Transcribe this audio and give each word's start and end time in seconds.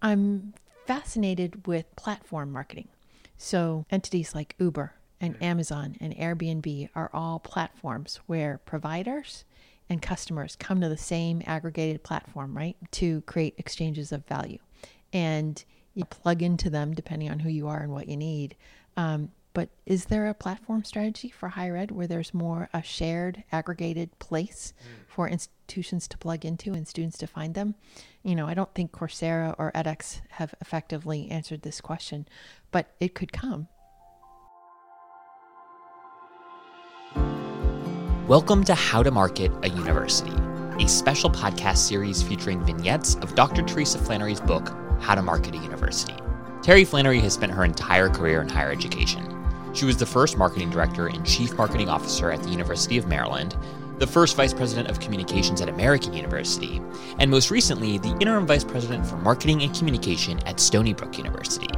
I'm 0.00 0.54
fascinated 0.86 1.66
with 1.66 1.94
platform 1.96 2.52
marketing. 2.52 2.88
So, 3.36 3.84
entities 3.90 4.34
like 4.34 4.56
Uber 4.58 4.94
and 5.20 5.40
Amazon 5.42 5.96
and 6.00 6.14
Airbnb 6.16 6.88
are 6.94 7.10
all 7.12 7.38
platforms 7.38 8.20
where 8.26 8.60
providers 8.64 9.44
and 9.88 10.02
customers 10.02 10.56
come 10.56 10.80
to 10.80 10.88
the 10.88 10.96
same 10.96 11.42
aggregated 11.46 12.02
platform, 12.02 12.56
right, 12.56 12.76
to 12.92 13.22
create 13.22 13.54
exchanges 13.58 14.12
of 14.12 14.26
value. 14.26 14.58
And 15.12 15.64
you 15.94 16.04
plug 16.04 16.42
into 16.42 16.70
them 16.70 16.94
depending 16.94 17.30
on 17.30 17.40
who 17.40 17.48
you 17.48 17.68
are 17.68 17.80
and 17.80 17.92
what 17.92 18.08
you 18.08 18.16
need. 18.16 18.56
Um, 18.96 19.30
but 19.54 19.68
is 19.86 20.06
there 20.06 20.26
a 20.26 20.34
platform 20.34 20.84
strategy 20.84 21.30
for 21.30 21.48
higher 21.48 21.76
ed 21.76 21.90
where 21.90 22.06
there's 22.06 22.34
more 22.34 22.68
a 22.72 22.82
shared, 22.82 23.42
aggregated 23.50 24.18
place 24.18 24.72
mm. 24.78 25.12
for 25.12 25.28
institutions 25.28 26.06
to 26.08 26.18
plug 26.18 26.44
into 26.44 26.72
and 26.72 26.86
students 26.86 27.18
to 27.18 27.26
find 27.26 27.54
them? 27.54 27.74
You 28.22 28.36
know, 28.36 28.46
I 28.46 28.54
don't 28.54 28.72
think 28.74 28.92
Coursera 28.92 29.54
or 29.58 29.72
edX 29.72 30.20
have 30.30 30.54
effectively 30.60 31.30
answered 31.30 31.62
this 31.62 31.80
question, 31.80 32.28
but 32.70 32.94
it 33.00 33.14
could 33.14 33.32
come. 33.32 33.68
Welcome 38.28 38.62
to 38.64 38.74
How 38.74 39.02
to 39.02 39.10
Market 39.10 39.50
a 39.62 39.70
University, 39.70 40.34
a 40.78 40.86
special 40.86 41.30
podcast 41.30 41.78
series 41.78 42.22
featuring 42.22 42.62
vignettes 42.62 43.14
of 43.16 43.34
Dr. 43.34 43.62
Teresa 43.62 43.98
Flannery's 43.98 44.40
book, 44.40 44.68
How 45.00 45.14
to 45.14 45.22
Market 45.22 45.54
a 45.54 45.58
University. 45.58 46.14
Terry 46.62 46.84
Flannery 46.84 47.20
has 47.20 47.32
spent 47.32 47.52
her 47.52 47.64
entire 47.64 48.10
career 48.10 48.42
in 48.42 48.48
higher 48.50 48.70
education. 48.70 49.37
She 49.78 49.84
was 49.84 49.96
the 49.96 50.06
first 50.06 50.36
marketing 50.36 50.70
director 50.70 51.06
and 51.06 51.24
chief 51.24 51.56
marketing 51.56 51.88
officer 51.88 52.32
at 52.32 52.42
the 52.42 52.50
University 52.50 52.98
of 52.98 53.06
Maryland, 53.06 53.54
the 53.98 54.08
first 54.08 54.34
vice 54.34 54.52
president 54.52 54.90
of 54.90 54.98
communications 54.98 55.60
at 55.60 55.68
American 55.68 56.14
University, 56.14 56.82
and 57.20 57.30
most 57.30 57.52
recently, 57.52 57.96
the 57.96 58.10
interim 58.18 58.44
vice 58.44 58.64
president 58.64 59.06
for 59.06 59.18
marketing 59.18 59.62
and 59.62 59.72
communication 59.72 60.40
at 60.48 60.58
Stony 60.58 60.94
Brook 60.94 61.16
University. 61.16 61.68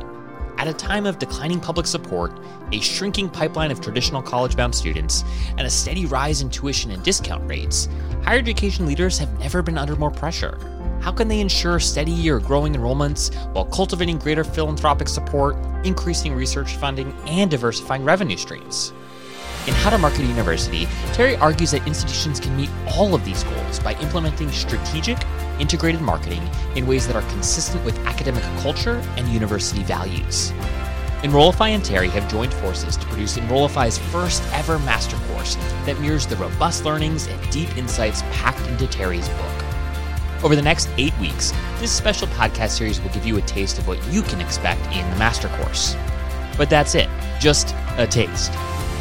At 0.57 0.67
a 0.67 0.73
time 0.73 1.05
of 1.05 1.19
declining 1.19 1.61
public 1.61 1.87
support, 1.87 2.33
a 2.73 2.81
shrinking 2.81 3.29
pipeline 3.29 3.71
of 3.71 3.83
traditional 3.83 4.23
college 4.23 4.57
bound 4.57 4.75
students, 4.75 5.23
and 5.59 5.67
a 5.67 5.71
steady 5.71 6.07
rise 6.07 6.41
in 6.41 6.49
tuition 6.49 6.93
and 6.93 7.03
discount 7.03 7.47
rates, 7.47 7.87
higher 8.23 8.39
education 8.39 8.87
leaders 8.87 9.19
have 9.19 9.39
never 9.41 9.61
been 9.61 9.77
under 9.77 9.95
more 9.95 10.11
pressure. 10.11 10.57
How 11.01 11.11
can 11.11 11.29
they 11.29 11.41
ensure 11.41 11.81
steady 11.81 12.29
or 12.29 12.39
growing 12.39 12.75
enrollments 12.75 13.35
while 13.55 13.65
cultivating 13.65 14.19
greater 14.19 14.45
philanthropic 14.45 15.09
support, 15.09 15.57
increasing 15.83 16.35
research 16.35 16.77
funding, 16.77 17.15
and 17.27 17.51
diversifying 17.51 18.05
revenue 18.05 18.37
streams? 18.37 18.93
In 19.67 19.73
How 19.75 19.91
to 19.91 19.99
Market 19.99 20.21
a 20.21 20.27
University, 20.27 20.87
Terry 21.15 21.37
argues 21.37 21.71
that 21.71 21.87
institutions 21.87 22.39
can 22.39 22.55
meet 22.55 22.69
all 22.95 23.15
of 23.15 23.25
these 23.25 23.45
goals 23.45 23.81
by 23.81 23.95
implementing 24.01 24.51
strategic, 24.51 25.17
integrated 25.59 26.03
marketing 26.03 26.43
in 26.77 26.87
ways 26.87 27.07
that 27.07 27.17
are 27.17 27.29
consistent 27.31 27.83
with 27.83 27.99
academic 28.07 28.43
culture 28.59 29.03
and 29.17 29.27
university 29.29 29.83
values. 29.83 30.53
Enrollify 31.23 31.69
and 31.69 31.85
Terry 31.85 32.09
have 32.09 32.31
joined 32.31 32.53
forces 32.55 32.97
to 32.99 33.07
produce 33.07 33.39
Enrollify's 33.39 33.97
first 33.97 34.43
ever 34.53 34.79
master 34.81 35.17
course 35.33 35.57
that 35.87 35.99
mirrors 36.01 36.27
the 36.27 36.37
robust 36.37 36.85
learnings 36.85 37.27
and 37.27 37.51
deep 37.51 37.75
insights 37.79 38.21
packed 38.33 38.67
into 38.69 38.87
Terry's 38.87 39.29
book. 39.31 39.60
Over 40.43 40.57
the 40.57 40.63
next 40.63 40.89
eight 40.97 41.17
weeks, 41.19 41.53
this 41.79 41.93
special 41.93 42.27
podcast 42.29 42.71
series 42.71 43.01
will 43.01 43.11
give 43.11 43.27
you 43.27 43.37
a 43.37 43.43
taste 43.43 43.79
of 43.79 43.87
what 43.87 44.05
you 44.13 44.23
can 44.23 44.41
expect 44.41 44.85
in 44.87 45.09
the 45.11 45.17
master 45.17 45.49
course. 45.49 45.97
But 46.57 46.71
that's 46.71 46.95
it, 46.95 47.09
just 47.39 47.75
a 47.99 48.07
taste 48.07 48.53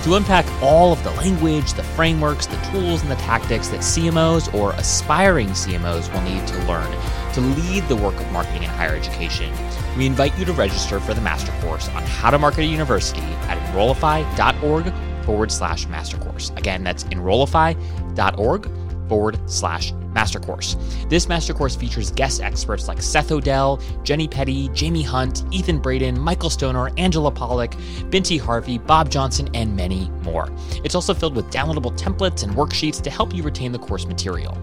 to 0.04 0.16
unpack 0.16 0.46
all 0.62 0.94
of 0.94 1.04
the 1.04 1.12
language, 1.12 1.74
the 1.74 1.84
frameworks, 1.84 2.46
the 2.46 2.56
tools, 2.72 3.02
and 3.02 3.12
the 3.12 3.16
tactics 3.16 3.68
that 3.70 3.82
CMOs 3.82 4.54
or 4.54 4.72
aspiring 4.74 5.50
CMOs 5.50 6.12
will 6.14 6.22
need 6.22 6.46
to 6.48 6.58
learn 6.66 6.90
to 7.34 7.42
lead 7.42 7.84
the 7.88 7.96
work 7.96 8.16
of 8.16 8.32
marketing 8.32 8.64
in 8.64 8.70
higher 8.70 8.96
education. 8.96 9.54
We 9.98 10.06
invite 10.06 10.38
you 10.38 10.46
to 10.46 10.54
register 10.54 11.00
for 11.00 11.14
the 11.14 11.22
master 11.22 11.52
course 11.62 11.90
on 11.90 12.04
how 12.04 12.30
to 12.32 12.40
market 12.40 12.62
a 12.62 12.66
university 12.66 13.22
at 13.22 13.58
enrollify.org 13.70 14.94
forward 15.26 15.52
slash 15.52 15.86
master 15.88 16.18
course. 16.18 16.52
Again, 16.56 16.84
that's 16.84 17.04
enrollify.org 17.06 18.72
forward 19.10 19.50
slash 19.50 19.92
master 20.14 20.40
course. 20.40 20.76
This 21.08 21.30
master 21.30 21.54
course 21.54 21.76
features 21.76 22.12
guest 22.12 22.42
experts 22.42 22.88
like 22.88 23.02
Seth 23.02 23.32
Odell, 23.32 23.80
Jenny 24.04 24.28
Petty, 24.28 24.70
Jamie 24.70 25.04
Hunt, 25.04 25.44
Ethan 25.52 25.80
Braden, 25.80 26.20
Michael 26.20 26.50
Stoner, 26.50 26.90
Angela 26.98 27.32
Pollock, 27.32 27.76
Binti 28.10 28.38
Harvey, 28.38 28.78
Bob 28.78 29.10
Johnson, 29.10 29.50
and 29.54 29.76
many 29.76 30.10
more. 30.24 30.50
It's 30.84 30.96
also 30.96 31.14
filled 31.14 31.36
with 31.36 31.50
downloadable 31.52 31.98
templates 31.98 32.44
and 32.44 32.54
worksheets 32.54 33.02
to 33.02 33.10
help 33.10 33.34
you 33.34 33.44
retain 33.44 33.72
the 33.72 33.80
course 33.80 34.06
material. 34.06 34.58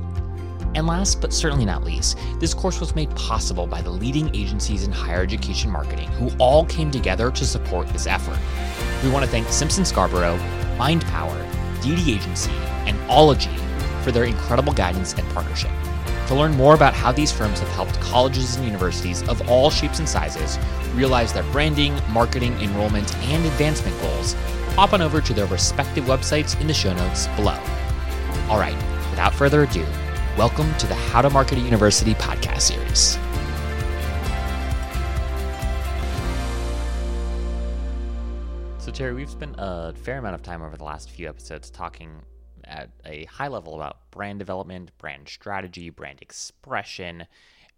And 0.74 0.86
last 0.86 1.22
but 1.22 1.32
certainly 1.32 1.64
not 1.64 1.84
least, 1.84 2.18
this 2.38 2.52
course 2.52 2.80
was 2.80 2.94
made 2.94 3.08
possible 3.16 3.66
by 3.66 3.80
the 3.80 3.90
leading 3.90 4.34
agencies 4.36 4.84
in 4.84 4.92
higher 4.92 5.22
education 5.22 5.70
marketing 5.70 6.08
who 6.08 6.30
all 6.38 6.66
came 6.66 6.90
together 6.90 7.30
to 7.30 7.46
support 7.46 7.88
this 7.88 8.06
effort. 8.06 8.38
We 9.02 9.10
want 9.10 9.24
to 9.24 9.30
thank 9.30 9.48
Simpson 9.48 9.86
Scarborough, 9.86 10.38
MindPower, 10.76 11.46
DD 11.80 12.14
Agency, 12.14 12.52
and 12.84 12.98
Ologie 13.08 13.65
for 14.06 14.12
their 14.12 14.22
incredible 14.22 14.72
guidance 14.72 15.14
and 15.14 15.28
partnership. 15.30 15.72
To 16.28 16.36
learn 16.36 16.52
more 16.52 16.76
about 16.76 16.94
how 16.94 17.10
these 17.10 17.32
firms 17.32 17.58
have 17.58 17.68
helped 17.70 18.00
colleges 18.00 18.54
and 18.54 18.64
universities 18.64 19.28
of 19.28 19.50
all 19.50 19.68
shapes 19.68 19.98
and 19.98 20.08
sizes 20.08 20.60
realize 20.94 21.32
their 21.32 21.42
branding, 21.50 21.92
marketing, 22.10 22.52
enrollment, 22.60 23.12
and 23.16 23.44
advancement 23.44 24.00
goals, 24.00 24.34
hop 24.76 24.92
on 24.92 25.02
over 25.02 25.20
to 25.20 25.34
their 25.34 25.46
respective 25.46 26.04
websites 26.04 26.60
in 26.60 26.68
the 26.68 26.72
show 26.72 26.94
notes 26.94 27.26
below. 27.34 27.58
All 28.48 28.60
right, 28.60 28.76
without 29.10 29.34
further 29.34 29.64
ado, 29.64 29.84
welcome 30.38 30.72
to 30.76 30.86
the 30.86 30.94
How 30.94 31.20
to 31.20 31.28
Market 31.28 31.58
a 31.58 31.62
University 31.62 32.14
podcast 32.14 32.60
series. 32.60 33.18
So, 38.78 38.92
Terry, 38.92 39.14
we've 39.14 39.28
spent 39.28 39.56
a 39.58 39.94
fair 39.94 40.18
amount 40.18 40.36
of 40.36 40.44
time 40.44 40.62
over 40.62 40.76
the 40.76 40.84
last 40.84 41.10
few 41.10 41.28
episodes 41.28 41.70
talking 41.70 42.22
at 42.66 42.90
a 43.04 43.24
high 43.24 43.48
level 43.48 43.74
about 43.74 44.10
brand 44.10 44.38
development, 44.38 44.90
brand 44.98 45.28
strategy, 45.28 45.90
brand 45.90 46.20
expression. 46.20 47.26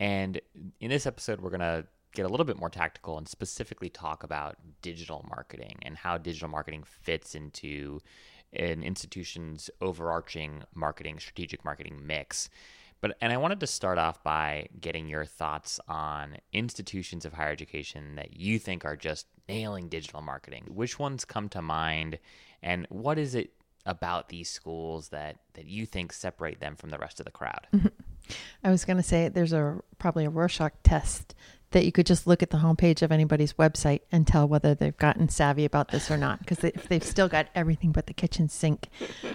And 0.01 0.41
in 0.81 0.91
this 0.91 1.07
episode, 1.07 1.41
we're 1.41 1.51
going 1.51 1.61
to 1.61 1.87
get 2.15 2.25
a 2.25 2.29
little 2.29 2.47
bit 2.47 2.59
more 2.59 2.71
tactical 2.71 3.19
and 3.19 3.29
specifically 3.29 3.91
talk 3.91 4.23
about 4.23 4.57
digital 4.83 5.25
marketing 5.29 5.77
and 5.83 5.97
how 5.97 6.19
digital 6.19 6.49
marketing 6.49 6.85
fits 6.85 7.35
into 7.35 8.01
an 8.53 8.83
institution's 8.83 9.69
overarching 9.81 10.65
marketing, 10.75 11.19
strategic 11.19 11.65
marketing 11.65 12.01
mix. 12.07 12.49
But 13.01 13.17
and 13.21 13.33
I 13.33 13.37
wanted 13.37 13.61
to 13.61 13.67
start 13.67 13.99
off 13.99 14.23
by 14.25 14.69
getting 14.81 15.07
your 15.07 15.25
thoughts 15.25 15.79
on 15.87 16.39
institutions 16.53 17.25
of 17.25 17.35
higher 17.35 17.53
education 17.53 18.17
that 18.17 18.37
you 18.37 18.59
think 18.59 18.85
are 18.85 18.97
just 18.97 19.27
nailing 19.49 19.89
digital 19.89 20.21
marketing. 20.21 20.65
Which 20.69 20.99
ones 20.99 21.25
come 21.25 21.49
to 21.51 21.63
mind 21.63 22.19
and 22.63 22.87
what 22.91 23.19
is 23.19 23.35
it 23.35 23.53
about 23.89 24.29
these 24.29 24.49
schools 24.49 25.09
that 25.09 25.37
that 25.55 25.65
you 25.65 25.87
think 25.87 26.13
separate 26.13 26.61
them 26.61 26.77
from 26.77 26.91
the 26.91 26.99
rest 26.99 27.19
of 27.19 27.27
the 27.27 27.33
crowd? 27.33 27.67
I 28.63 28.71
was 28.71 28.85
going 28.85 28.99
to 28.99 29.03
say 29.03 29.29
there's 29.29 29.55
a 29.55 29.81
probably 29.99 30.27
a 30.27 30.31
Rorschach 30.31 30.75
test 30.85 31.35
that 31.71 31.85
you 31.85 31.93
could 31.93 32.07
just 32.07 32.27
look 32.27 32.43
at 32.43 32.51
the 32.51 32.59
homepage 32.59 33.03
of 33.03 33.13
anybody's 33.13 33.53
website 33.55 34.01
and 34.11 34.27
tell 34.27 34.49
whether 34.49 34.75
they've 34.75 34.97
gotten 34.97 35.29
savvy 35.29 35.67
about 35.67 35.89
this 35.89 36.11
or 36.11 36.17
not. 36.17 36.39
Because 36.39 36.59
they, 36.59 36.69
if 36.69 36.89
they've 36.89 37.05
still 37.05 37.29
got 37.29 37.49
everything 37.55 37.93
but 37.93 38.07
the 38.07 38.15
kitchen 38.15 38.49
sink 38.49 38.89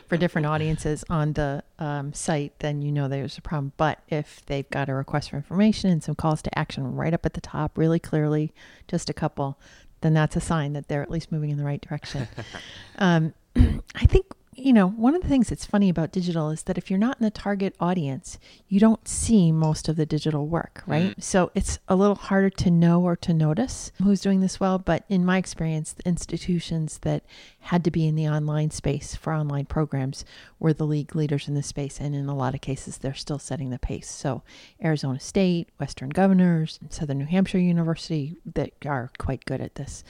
for 0.08 0.18
different 0.18 0.48
audiences 0.48 1.04
on 1.10 1.34
the 1.34 1.64
um, 1.78 2.12
site, 2.14 2.58
then 2.60 2.82
you 2.82 2.92
know 2.92 3.08
there's 3.08 3.38
a 3.38 3.42
problem. 3.42 3.72
But 3.78 4.00
if 4.10 4.44
they've 4.48 4.70
got 4.70 4.90
a 4.90 4.96
request 4.96 5.30
for 5.30 5.36
information 5.36 5.92
and 5.92 6.04
some 6.04 6.16
calls 6.16 6.42
to 6.44 6.58
action 6.58 6.96
right 6.96 7.14
up 7.14 7.26
at 7.26 7.34
the 7.34 7.42
top, 7.42 7.78
really 7.78 8.00
clearly, 8.00 8.52
just 8.88 9.12
a 9.12 9.14
couple, 9.14 9.60
then 10.02 10.14
that's 10.14 10.36
a 10.36 10.42
sign 10.42 10.74
that 10.74 10.88
they're 10.88 11.04
at 11.04 11.12
least 11.12 11.32
moving 11.32 11.52
in 11.52 11.58
the 11.58 11.64
right 11.64 11.82
direction. 11.82 12.28
um, 12.98 13.34
I 13.56 14.06
think 14.08 14.26
you 14.56 14.74
know, 14.74 14.88
one 14.88 15.16
of 15.16 15.22
the 15.22 15.28
things 15.28 15.50
that's 15.50 15.66
funny 15.66 15.90
about 15.90 16.12
digital 16.12 16.50
is 16.50 16.64
that 16.64 16.78
if 16.78 16.90
you're 16.90 17.00
not 17.00 17.18
in 17.20 17.24
the 17.24 17.32
target 17.32 17.76
audience, 17.80 18.40
you 18.68 18.80
don't 18.80 19.08
see 19.08 19.52
most 19.52 19.90
of 19.90 19.96
the 19.96 20.06
digital 20.06 20.48
work, 20.48 20.84
right? 20.86 21.12
Mm-hmm. 21.12 21.22
So 21.22 21.52
it's 21.56 21.80
a 21.88 21.96
little 21.96 22.16
harder 22.16 22.50
to 22.50 22.72
know 22.72 23.02
or 23.02 23.16
to 23.18 23.34
notice 23.34 23.92
who's 24.02 24.22
doing 24.22 24.40
this 24.42 24.60
well. 24.60 24.78
But 24.78 25.04
in 25.10 25.26
my 25.26 25.38
experience, 25.38 25.94
the 25.94 26.08
institutions 26.08 27.00
that 27.00 27.24
had 27.62 27.84
to 27.84 27.92
be 27.92 28.08
in 28.08 28.16
the 28.16 28.28
online 28.28 28.72
space 28.72 29.16
for 29.16 29.34
online 29.34 29.66
programs 29.66 30.26
were 30.60 30.74
the 30.74 30.86
league 30.86 31.16
leaders 31.16 31.48
in 31.48 31.56
the 31.56 31.64
space. 31.64 32.00
And 32.00 32.16
in 32.16 32.28
a 32.28 32.36
lot 32.36 32.54
of 32.54 32.62
cases, 32.62 32.98
they're 32.98 33.14
still 33.14 33.40
setting 33.40 33.70
the 33.70 33.80
pace. 33.80 34.10
So 34.10 34.44
Arizona 34.84 35.20
State, 35.20 35.70
Western 35.80 36.10
Governors, 36.10 36.80
Southern 36.90 37.20
New 37.20 37.26
Hampshire 37.26 37.60
University 37.60 38.36
that 38.54 38.72
are 38.86 39.12
quite 39.18 39.46
good 39.46 39.62
at 39.62 39.76
this. 39.76 40.04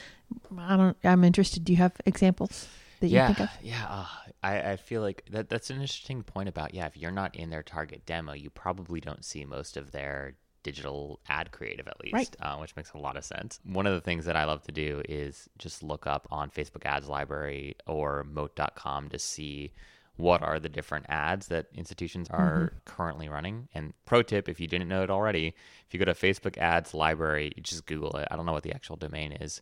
I 0.57 0.77
don't, 0.77 0.97
I'm 1.03 1.23
interested. 1.23 1.63
Do 1.63 1.73
you 1.73 1.77
have 1.77 1.93
examples? 2.05 2.67
That 3.11 3.15
yeah, 3.15 3.27
think 3.27 3.39
of? 3.39 3.49
Yeah, 3.61 3.85
uh, 3.89 4.05
I, 4.41 4.71
I 4.71 4.75
feel 4.77 5.01
like 5.01 5.25
that 5.31 5.49
that's 5.49 5.69
an 5.69 5.77
interesting 5.77 6.23
point 6.23 6.49
about 6.49 6.73
yeah, 6.73 6.85
if 6.85 6.97
you're 6.97 7.11
not 7.11 7.35
in 7.35 7.49
their 7.49 7.63
target 7.63 8.05
demo, 8.05 8.33
you 8.33 8.49
probably 8.49 8.99
don't 8.99 9.23
see 9.23 9.45
most 9.45 9.77
of 9.77 9.91
their 9.91 10.35
digital 10.63 11.19
ad 11.27 11.51
creative 11.51 11.87
at 11.87 11.99
least, 11.99 12.13
right. 12.13 12.35
uh, 12.41 12.57
which 12.57 12.75
makes 12.75 12.91
a 12.93 12.97
lot 12.97 13.17
of 13.17 13.25
sense. 13.25 13.59
One 13.65 13.85
of 13.85 13.93
the 13.93 14.01
things 14.01 14.25
that 14.25 14.35
I 14.35 14.45
love 14.45 14.63
to 14.63 14.71
do 14.71 15.01
is 15.07 15.49
just 15.57 15.83
look 15.83 16.07
up 16.07 16.27
on 16.31 16.49
Facebook 16.49 16.85
Ads 16.85 17.07
Library 17.07 17.75
or 17.85 18.23
Moat.com 18.23 19.09
to 19.09 19.19
see 19.19 19.73
what 20.15 20.43
are 20.43 20.59
the 20.59 20.69
different 20.69 21.05
ads 21.09 21.47
that 21.47 21.65
institutions 21.73 22.27
are 22.29 22.67
mm-hmm. 22.67 22.77
currently 22.85 23.27
running. 23.27 23.67
And 23.73 23.93
pro 24.05 24.21
tip, 24.21 24.47
if 24.47 24.59
you 24.59 24.67
didn't 24.67 24.87
know 24.87 25.03
it 25.03 25.09
already, 25.09 25.55
if 25.87 25.93
you 25.93 25.99
go 25.99 26.05
to 26.05 26.13
Facebook 26.13 26.57
ads 26.57 26.93
library, 26.93 27.51
you 27.55 27.63
just 27.63 27.85
Google 27.85 28.15
it. 28.17 28.27
I 28.29 28.35
don't 28.35 28.45
know 28.45 28.53
what 28.53 28.63
the 28.63 28.73
actual 28.73 28.95
domain 28.95 29.31
is 29.33 29.61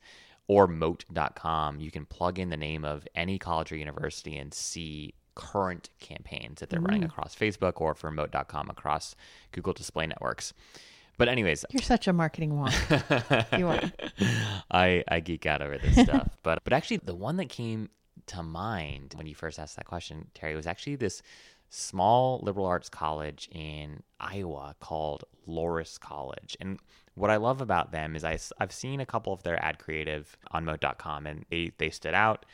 or 0.51 0.67
moat.com, 0.67 1.79
you 1.79 1.89
can 1.89 2.05
plug 2.05 2.37
in 2.37 2.49
the 2.49 2.57
name 2.57 2.83
of 2.83 3.07
any 3.15 3.39
college 3.39 3.71
or 3.71 3.77
university 3.77 4.35
and 4.35 4.53
see 4.53 5.13
current 5.33 5.89
campaigns 6.01 6.59
that 6.59 6.69
they're 6.69 6.81
running 6.81 7.03
mm. 7.03 7.05
across 7.05 7.33
Facebook 7.33 7.79
or 7.79 7.95
for 7.95 8.11
moat.com 8.11 8.69
across 8.69 9.15
Google 9.53 9.71
Display 9.71 10.07
Networks. 10.07 10.51
But 11.17 11.29
anyways, 11.29 11.63
you're 11.69 11.81
such 11.81 12.09
a 12.09 12.11
marketing 12.11 12.51
wonk. 12.51 13.57
you 13.57 13.67
are. 13.69 13.79
I 14.69 15.05
I 15.07 15.21
geek 15.21 15.45
out 15.45 15.61
over 15.61 15.77
this 15.77 16.03
stuff, 16.03 16.35
but 16.43 16.61
but 16.65 16.73
actually 16.73 16.97
the 16.97 17.15
one 17.15 17.37
that 17.37 17.47
came 17.47 17.89
to 18.25 18.43
mind 18.43 19.13
when 19.15 19.27
you 19.27 19.35
first 19.35 19.57
asked 19.57 19.77
that 19.77 19.85
question, 19.85 20.27
Terry, 20.33 20.53
was 20.53 20.67
actually 20.67 20.97
this 20.97 21.21
small 21.69 22.41
liberal 22.43 22.65
arts 22.65 22.89
college 22.89 23.47
in 23.53 24.03
Iowa 24.19 24.75
called 24.81 25.23
Loras 25.47 25.97
College. 25.97 26.57
And 26.59 26.77
what 27.15 27.29
I 27.29 27.37
love 27.37 27.61
about 27.61 27.91
them 27.91 28.15
is 28.15 28.23
I, 28.23 28.39
I've 28.59 28.71
seen 28.71 28.99
a 28.99 29.05
couple 29.05 29.33
of 29.33 29.43
their 29.43 29.63
ad 29.63 29.79
creative 29.79 30.37
on 30.51 30.65
moat.com 30.65 31.27
and 31.27 31.45
they, 31.49 31.71
they 31.77 31.89
stood 31.89 32.13
out 32.13 32.45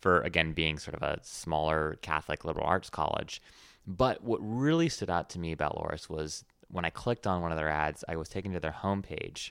for, 0.00 0.20
again, 0.22 0.52
being 0.52 0.78
sort 0.78 0.94
of 0.94 1.02
a 1.02 1.18
smaller 1.22 1.98
Catholic 2.02 2.44
liberal 2.44 2.66
arts 2.66 2.90
college. 2.90 3.40
But 3.86 4.22
what 4.22 4.38
really 4.42 4.88
stood 4.88 5.10
out 5.10 5.30
to 5.30 5.38
me 5.38 5.52
about 5.52 5.76
Loras 5.76 6.08
was 6.08 6.44
when 6.68 6.84
I 6.84 6.90
clicked 6.90 7.26
on 7.26 7.42
one 7.42 7.52
of 7.52 7.58
their 7.58 7.68
ads, 7.68 8.04
I 8.08 8.16
was 8.16 8.28
taken 8.28 8.52
to 8.52 8.60
their 8.60 8.76
homepage. 8.82 9.50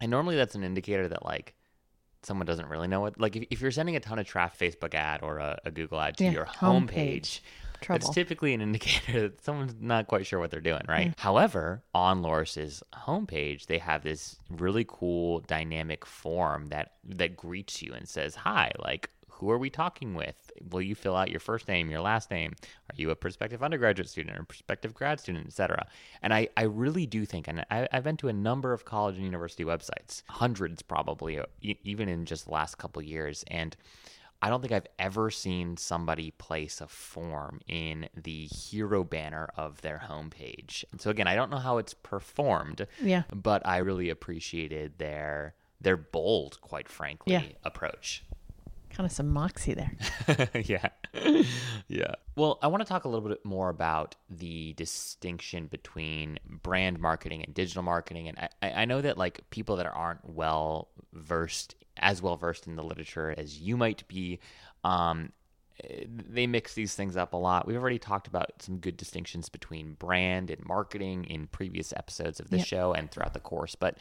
And 0.00 0.10
normally 0.10 0.36
that's 0.36 0.54
an 0.54 0.64
indicator 0.64 1.08
that, 1.08 1.24
like, 1.24 1.54
someone 2.22 2.46
doesn't 2.46 2.68
really 2.68 2.88
know 2.88 3.00
what 3.00 3.20
like 3.20 3.36
if, 3.36 3.44
if 3.50 3.60
you're 3.60 3.70
sending 3.70 3.96
a 3.96 4.00
ton 4.00 4.18
of 4.18 4.26
traffic 4.26 4.72
facebook 4.72 4.94
ad 4.94 5.20
or 5.22 5.38
a, 5.38 5.58
a 5.64 5.70
google 5.70 6.00
ad 6.00 6.16
to 6.16 6.24
yeah, 6.24 6.30
your 6.30 6.44
homepage, 6.44 6.86
homepage 6.88 7.40
trouble. 7.82 8.06
It's 8.06 8.14
typically 8.14 8.54
an 8.54 8.60
indicator 8.62 9.28
that 9.28 9.44
someone's 9.44 9.74
not 9.80 10.06
quite 10.06 10.26
sure 10.26 10.38
what 10.38 10.50
they're 10.50 10.60
doing, 10.60 10.82
right? 10.88 11.10
Mm. 11.10 11.18
However, 11.18 11.82
on 11.94 12.22
Loras's 12.22 12.82
homepage, 12.94 13.66
they 13.66 13.78
have 13.78 14.02
this 14.02 14.36
really 14.50 14.84
cool 14.88 15.40
dynamic 15.40 16.06
form 16.06 16.66
that 16.68 16.92
that 17.04 17.36
greets 17.36 17.82
you 17.82 17.92
and 17.92 18.08
says, 18.08 18.34
"Hi, 18.36 18.72
like 18.78 19.10
who 19.42 19.50
are 19.50 19.58
we 19.58 19.70
talking 19.70 20.14
with? 20.14 20.52
Will 20.70 20.82
you 20.82 20.94
fill 20.94 21.16
out 21.16 21.28
your 21.28 21.40
first 21.40 21.66
name, 21.66 21.90
your 21.90 22.00
last 22.00 22.30
name? 22.30 22.54
Are 22.88 22.94
you 22.94 23.10
a 23.10 23.16
prospective 23.16 23.60
undergraduate 23.60 24.08
student 24.08 24.38
or 24.38 24.44
prospective 24.44 24.94
grad 24.94 25.18
student, 25.18 25.48
etc.? 25.48 25.88
And 26.22 26.32
I, 26.32 26.48
I 26.56 26.62
really 26.62 27.06
do 27.06 27.26
think, 27.26 27.48
and 27.48 27.66
I, 27.68 27.88
have 27.90 28.04
been 28.04 28.16
to 28.18 28.28
a 28.28 28.32
number 28.32 28.72
of 28.72 28.84
college 28.84 29.16
and 29.16 29.24
university 29.24 29.64
websites, 29.64 30.22
hundreds 30.28 30.80
probably, 30.80 31.40
even 31.60 32.08
in 32.08 32.24
just 32.24 32.44
the 32.44 32.52
last 32.52 32.78
couple 32.78 33.02
years, 33.02 33.44
and 33.48 33.76
I 34.42 34.50
don't 34.50 34.60
think 34.60 34.72
I've 34.72 34.88
ever 34.98 35.30
seen 35.30 35.76
somebody 35.76 36.32
place 36.32 36.80
a 36.80 36.88
form 36.88 37.60
in 37.68 38.08
the 38.20 38.46
hero 38.46 39.04
banner 39.04 39.48
of 39.56 39.80
their 39.82 40.02
homepage. 40.08 40.84
So 40.98 41.10
again, 41.10 41.28
I 41.28 41.36
don't 41.36 41.48
know 41.48 41.58
how 41.58 41.78
it's 41.78 41.94
performed. 41.94 42.88
Yeah. 43.00 43.22
But 43.32 43.64
I 43.64 43.78
really 43.78 44.10
appreciated 44.10 44.98
their 44.98 45.54
their 45.80 45.96
bold, 45.96 46.60
quite 46.60 46.88
frankly, 46.88 47.32
yeah. 47.32 47.42
approach. 47.64 48.24
Kind 48.90 49.06
of 49.06 49.12
some 49.12 49.28
moxie 49.28 49.74
there. 49.74 49.96
yeah. 50.64 50.88
yeah. 51.88 52.14
Well, 52.36 52.58
I 52.62 52.66
want 52.66 52.82
to 52.82 52.88
talk 52.88 53.04
a 53.04 53.08
little 53.08 53.26
bit 53.26 53.44
more 53.44 53.68
about 53.68 54.16
the 54.28 54.74
distinction 54.74 55.66
between 55.66 56.38
brand 56.44 56.98
marketing 56.98 57.42
and 57.42 57.54
digital 57.54 57.82
marketing. 57.82 58.28
And 58.28 58.48
I, 58.60 58.70
I 58.70 58.84
know 58.84 59.00
that 59.00 59.16
like 59.16 59.48
people 59.50 59.76
that 59.76 59.86
aren't 59.86 60.28
well 60.28 60.88
versed 61.14 61.74
as 61.96 62.22
well 62.22 62.36
versed 62.36 62.66
in 62.66 62.76
the 62.76 62.84
literature 62.84 63.34
as 63.36 63.60
you 63.60 63.76
might 63.76 64.06
be. 64.08 64.38
Um, 64.84 65.32
they 66.06 66.46
mix 66.46 66.74
these 66.74 66.94
things 66.94 67.16
up 67.16 67.32
a 67.32 67.36
lot. 67.36 67.66
We've 67.66 67.76
already 67.76 67.98
talked 67.98 68.26
about 68.26 68.50
some 68.60 68.76
good 68.76 68.96
distinctions 68.96 69.48
between 69.48 69.94
brand 69.94 70.50
and 70.50 70.64
marketing 70.64 71.24
in 71.24 71.46
previous 71.46 71.92
episodes 71.96 72.40
of 72.40 72.50
the 72.50 72.58
yep. 72.58 72.66
show 72.66 72.92
and 72.92 73.10
throughout 73.10 73.34
the 73.34 73.40
course, 73.40 73.74
but 73.74 73.98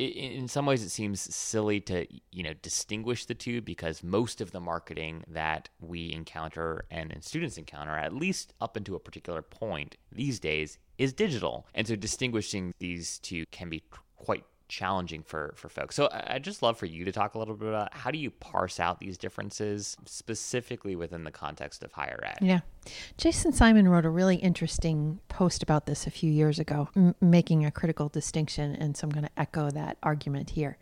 in 0.00 0.48
some 0.48 0.66
ways 0.66 0.82
it 0.82 0.88
seems 0.88 1.20
silly 1.20 1.80
to 1.80 2.06
you 2.32 2.42
know 2.42 2.54
distinguish 2.62 3.26
the 3.26 3.34
two 3.34 3.60
because 3.60 4.02
most 4.02 4.40
of 4.40 4.50
the 4.50 4.60
marketing 4.60 5.22
that 5.28 5.68
we 5.80 6.10
encounter 6.12 6.86
and 6.90 7.14
students 7.20 7.58
encounter 7.58 7.96
at 7.96 8.14
least 8.14 8.54
up 8.60 8.76
into 8.76 8.94
a 8.94 9.00
particular 9.00 9.42
point 9.42 9.96
these 10.10 10.40
days 10.40 10.78
is 10.96 11.12
digital 11.12 11.66
and 11.74 11.86
so 11.86 11.96
distinguishing 11.96 12.72
these 12.78 13.18
two 13.18 13.44
can 13.50 13.68
be 13.68 13.82
quite 14.16 14.44
challenging 14.70 15.22
for 15.22 15.52
for 15.56 15.68
folks. 15.68 15.94
So 15.94 16.08
I'd 16.12 16.44
just 16.44 16.62
love 16.62 16.78
for 16.78 16.86
you 16.86 17.04
to 17.04 17.12
talk 17.12 17.34
a 17.34 17.38
little 17.38 17.54
bit 17.54 17.68
about 17.68 17.92
how 17.92 18.10
do 18.10 18.18
you 18.18 18.30
parse 18.30 18.80
out 18.80 19.00
these 19.00 19.18
differences 19.18 19.96
specifically 20.06 20.96
within 20.96 21.24
the 21.24 21.30
context 21.30 21.82
of 21.82 21.92
higher 21.92 22.20
ed. 22.24 22.38
Yeah. 22.40 22.60
Jason 23.18 23.52
Simon 23.52 23.88
wrote 23.88 24.06
a 24.06 24.10
really 24.10 24.36
interesting 24.36 25.20
post 25.28 25.62
about 25.62 25.84
this 25.84 26.06
a 26.06 26.10
few 26.10 26.32
years 26.32 26.58
ago, 26.58 26.88
m- 26.96 27.14
making 27.20 27.66
a 27.66 27.70
critical 27.70 28.08
distinction 28.08 28.74
and 28.74 28.96
so 28.96 29.04
I'm 29.04 29.10
going 29.10 29.24
to 29.24 29.40
echo 29.40 29.70
that 29.70 29.98
argument 30.02 30.50
here 30.50 30.78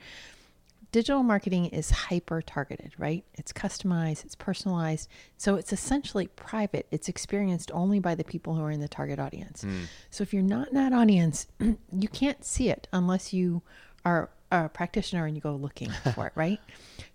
digital 0.92 1.22
marketing 1.22 1.66
is 1.66 1.90
hyper 1.90 2.40
targeted, 2.42 2.92
right? 2.98 3.24
It's 3.34 3.52
customized, 3.52 4.24
it's 4.24 4.34
personalized. 4.34 5.08
So 5.36 5.56
it's 5.56 5.72
essentially 5.72 6.28
private. 6.28 6.86
It's 6.90 7.08
experienced 7.08 7.70
only 7.72 8.00
by 8.00 8.14
the 8.14 8.24
people 8.24 8.54
who 8.54 8.62
are 8.62 8.70
in 8.70 8.80
the 8.80 8.88
target 8.88 9.18
audience. 9.18 9.64
Mm. 9.64 9.82
So 10.10 10.22
if 10.22 10.32
you're 10.32 10.42
not 10.42 10.68
in 10.68 10.74
that 10.74 10.92
audience, 10.92 11.46
you 11.60 12.08
can't 12.08 12.44
see 12.44 12.68
it 12.68 12.88
unless 12.92 13.32
you 13.32 13.62
are 14.04 14.30
a 14.50 14.68
practitioner 14.68 15.26
and 15.26 15.36
you 15.36 15.42
go 15.42 15.54
looking 15.54 15.90
for 16.14 16.26
it, 16.26 16.32
right? 16.34 16.60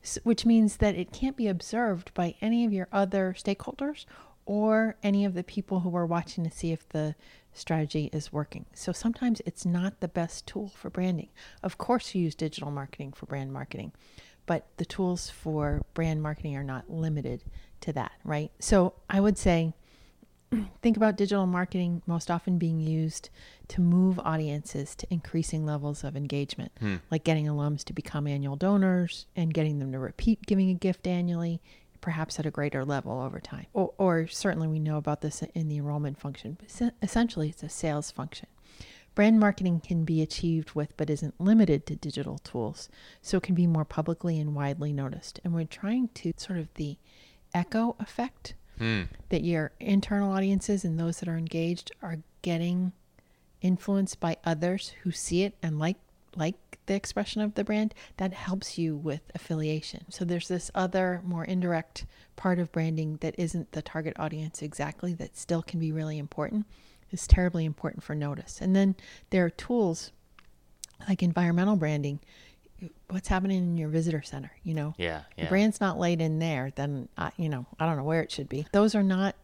So, 0.03 0.21
which 0.23 0.45
means 0.45 0.77
that 0.77 0.95
it 0.95 1.11
can't 1.11 1.35
be 1.35 1.47
observed 1.47 2.13
by 2.13 2.35
any 2.41 2.65
of 2.65 2.73
your 2.73 2.87
other 2.91 3.35
stakeholders 3.37 4.05
or 4.45 4.95
any 5.03 5.25
of 5.25 5.33
the 5.33 5.43
people 5.43 5.81
who 5.81 5.95
are 5.95 6.05
watching 6.05 6.43
to 6.43 6.51
see 6.51 6.71
if 6.71 6.87
the 6.89 7.15
strategy 7.53 8.09
is 8.11 8.33
working. 8.33 8.65
So 8.73 8.91
sometimes 8.91 9.41
it's 9.45 9.65
not 9.65 9.99
the 9.99 10.07
best 10.07 10.47
tool 10.47 10.69
for 10.69 10.89
branding. 10.89 11.29
Of 11.61 11.77
course, 11.77 12.13
you 12.13 12.23
use 12.23 12.35
digital 12.35 12.71
marketing 12.71 13.13
for 13.13 13.25
brand 13.25 13.53
marketing, 13.53 13.91
but 14.45 14.67
the 14.77 14.85
tools 14.85 15.29
for 15.29 15.81
brand 15.93 16.21
marketing 16.21 16.55
are 16.55 16.63
not 16.63 16.89
limited 16.89 17.43
to 17.81 17.93
that, 17.93 18.13
right? 18.23 18.51
So 18.59 18.93
I 19.09 19.19
would 19.19 19.37
say 19.37 19.73
think 20.81 20.97
about 20.97 21.15
digital 21.15 21.45
marketing 21.45 22.01
most 22.05 22.29
often 22.29 22.57
being 22.57 22.79
used 22.79 23.29
to 23.69 23.81
move 23.81 24.19
audiences 24.19 24.95
to 24.95 25.07
increasing 25.09 25.65
levels 25.65 26.03
of 26.03 26.15
engagement, 26.15 26.71
hmm. 26.79 26.95
like 27.11 27.23
getting 27.23 27.45
alums 27.45 27.83
to 27.85 27.93
become 27.93 28.27
annual 28.27 28.55
donors 28.55 29.25
and 29.35 29.53
getting 29.53 29.79
them 29.79 29.91
to 29.91 29.99
repeat 29.99 30.41
giving 30.45 30.69
a 30.69 30.73
gift 30.73 31.07
annually 31.07 31.61
perhaps 32.03 32.38
at 32.38 32.45
a 32.45 32.51
greater 32.51 32.83
level 32.83 33.21
over 33.21 33.39
time. 33.39 33.65
Or, 33.71 33.94
or 33.97 34.27
certainly 34.27 34.67
we 34.67 34.77
know 34.77 34.97
about 34.97 35.21
this 35.21 35.41
in 35.55 35.69
the 35.69 35.77
enrollment 35.77 36.19
function, 36.19 36.57
but 36.59 36.94
essentially 37.01 37.47
it's 37.47 37.63
a 37.63 37.69
sales 37.69 38.11
function. 38.11 38.50
Brand 39.15 39.39
marketing 39.39 39.79
can 39.79 40.03
be 40.03 40.21
achieved 40.21 40.73
with, 40.73 40.97
but 40.97 41.09
isn't 41.09 41.39
limited 41.39 41.85
to 41.85 41.95
digital 41.95 42.39
tools, 42.39 42.89
so 43.21 43.38
it 43.38 43.44
can 43.44 43.55
be 43.55 43.67
more 43.67 43.86
publicly 43.86 44.38
and 44.38 44.53
widely 44.53 44.91
noticed. 44.91 45.39
And 45.45 45.53
we're 45.53 45.63
trying 45.63 46.10
to 46.15 46.33
sort 46.36 46.60
of 46.60 46.74
the 46.74 46.98
echo 47.53 47.95
effect 48.01 48.53
hmm. 48.77 49.03
that 49.29 49.45
your 49.45 49.72
internal 49.79 50.33
audiences 50.33 50.83
and 50.83 51.00
those 51.00 51.22
that 51.22 51.29
are 51.29 51.38
engaged 51.38 51.91
are 52.01 52.17
getting 52.41 52.91
influenced 53.62 54.19
by 54.19 54.36
others 54.43 54.93
who 55.03 55.12
see 55.12 55.43
it 55.43 55.55
and 55.63 55.79
like 55.79 55.95
like 56.35 56.79
the 56.85 56.95
expression 56.95 57.41
of 57.41 57.55
the 57.55 57.63
brand, 57.63 57.93
that 58.17 58.33
helps 58.33 58.77
you 58.77 58.95
with 58.95 59.21
affiliation. 59.33 60.05
So 60.09 60.25
there's 60.25 60.47
this 60.47 60.69
other 60.75 61.21
more 61.23 61.45
indirect 61.45 62.05
part 62.35 62.59
of 62.59 62.71
branding 62.71 63.17
that 63.21 63.35
isn't 63.37 63.71
the 63.71 63.81
target 63.81 64.15
audience 64.19 64.61
exactly 64.61 65.13
that 65.15 65.37
still 65.37 65.61
can 65.61 65.79
be 65.79 65.91
really 65.91 66.17
important. 66.17 66.65
It's 67.11 67.27
terribly 67.27 67.65
important 67.65 68.03
for 68.03 68.15
notice. 68.15 68.59
And 68.59 68.75
then 68.75 68.95
there 69.29 69.45
are 69.45 69.49
tools 69.49 70.11
like 71.07 71.21
environmental 71.21 71.75
branding. 71.75 72.19
What's 73.09 73.27
happening 73.27 73.59
in 73.59 73.77
your 73.77 73.89
visitor 73.89 74.21
center? 74.21 74.51
You 74.63 74.73
know, 74.73 74.95
yeah, 74.97 75.21
yeah. 75.37 75.45
the 75.45 75.49
brand's 75.49 75.79
not 75.79 75.99
laid 75.99 76.21
in 76.21 76.39
there. 76.39 76.71
Then 76.75 77.07
uh, 77.17 77.29
you 77.37 77.49
know, 77.49 77.65
I 77.79 77.85
don't 77.85 77.97
know 77.97 78.03
where 78.03 78.21
it 78.21 78.31
should 78.31 78.49
be. 78.49 78.65
Those 78.73 78.95
are 78.95 79.03
not 79.03 79.35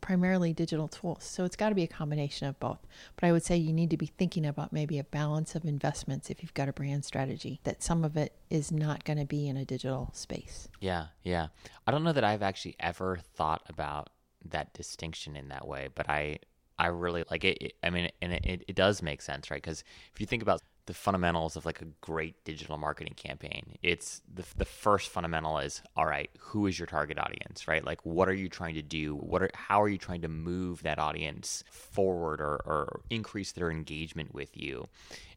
primarily 0.00 0.52
digital 0.52 0.88
tools. 0.88 1.24
So 1.24 1.44
it's 1.44 1.56
got 1.56 1.70
to 1.70 1.74
be 1.74 1.82
a 1.82 1.88
combination 1.88 2.48
of 2.48 2.58
both. 2.60 2.86
But 3.16 3.26
I 3.26 3.32
would 3.32 3.42
say 3.42 3.56
you 3.56 3.72
need 3.72 3.90
to 3.90 3.96
be 3.96 4.06
thinking 4.06 4.46
about 4.46 4.72
maybe 4.72 4.98
a 4.98 5.04
balance 5.04 5.54
of 5.54 5.64
investments 5.64 6.30
if 6.30 6.42
you've 6.42 6.54
got 6.54 6.68
a 6.68 6.72
brand 6.72 7.04
strategy, 7.04 7.60
that 7.64 7.82
some 7.82 8.04
of 8.04 8.16
it 8.16 8.34
is 8.50 8.70
not 8.70 9.04
going 9.04 9.18
to 9.18 9.24
be 9.24 9.48
in 9.48 9.56
a 9.56 9.64
digital 9.64 10.10
space. 10.12 10.68
Yeah, 10.80 11.06
yeah. 11.22 11.48
I 11.86 11.90
don't 11.90 12.04
know 12.04 12.12
that 12.12 12.24
I've 12.24 12.42
actually 12.42 12.76
ever 12.80 13.18
thought 13.34 13.62
about 13.68 14.10
that 14.50 14.72
distinction 14.74 15.36
in 15.36 15.48
that 15.48 15.66
way, 15.66 15.88
but 15.94 16.08
I 16.08 16.38
I 16.78 16.88
really 16.88 17.24
like 17.30 17.44
it. 17.44 17.58
it 17.60 17.72
I 17.82 17.90
mean, 17.90 18.10
and 18.20 18.32
it, 18.32 18.64
it 18.68 18.76
does 18.76 19.02
make 19.02 19.22
sense, 19.22 19.50
right? 19.50 19.62
Because 19.62 19.82
if 20.12 20.20
you 20.20 20.26
think 20.26 20.42
about 20.42 20.60
the 20.86 20.94
fundamentals 20.94 21.56
of 21.56 21.66
like 21.66 21.82
a 21.82 21.86
great 22.00 22.44
digital 22.44 22.78
marketing 22.78 23.14
campaign. 23.16 23.76
It's 23.82 24.22
the, 24.32 24.44
the 24.56 24.64
first 24.64 25.10
fundamental 25.10 25.58
is 25.58 25.82
all 25.96 26.06
right, 26.06 26.30
who 26.38 26.66
is 26.66 26.78
your 26.78 26.86
target 26.86 27.18
audience, 27.18 27.68
right? 27.68 27.84
Like 27.84 28.04
what 28.04 28.28
are 28.28 28.34
you 28.34 28.48
trying 28.48 28.74
to 28.74 28.82
do? 28.82 29.16
What 29.16 29.42
are 29.42 29.50
how 29.54 29.82
are 29.82 29.88
you 29.88 29.98
trying 29.98 30.22
to 30.22 30.28
move 30.28 30.82
that 30.82 30.98
audience 30.98 31.64
forward 31.70 32.40
or, 32.40 32.62
or 32.64 33.00
increase 33.10 33.52
their 33.52 33.70
engagement 33.70 34.32
with 34.32 34.56
you? 34.56 34.86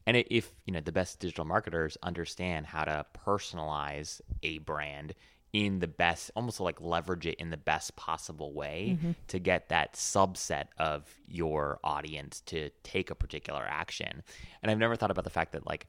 And 0.05 0.17
if 0.17 0.51
you 0.65 0.73
know 0.73 0.79
the 0.79 0.91
best 0.91 1.19
digital 1.19 1.45
marketers 1.45 1.97
understand 2.03 2.67
how 2.67 2.83
to 2.85 3.05
personalize 3.25 4.21
a 4.43 4.59
brand 4.59 5.13
in 5.53 5.79
the 5.79 5.87
best, 5.87 6.31
almost 6.35 6.59
like 6.59 6.79
leverage 6.79 7.25
it 7.25 7.35
in 7.35 7.49
the 7.49 7.57
best 7.57 7.95
possible 7.95 8.53
way 8.53 8.97
mm-hmm. 8.97 9.11
to 9.27 9.39
get 9.39 9.69
that 9.69 9.93
subset 9.93 10.65
of 10.77 11.11
your 11.27 11.79
audience 11.83 12.41
to 12.41 12.69
take 12.83 13.09
a 13.09 13.15
particular 13.15 13.65
action. 13.67 14.23
And 14.61 14.71
I've 14.71 14.77
never 14.77 14.95
thought 14.95 15.11
about 15.11 15.23
the 15.23 15.31
fact 15.31 15.53
that, 15.53 15.65
like, 15.65 15.87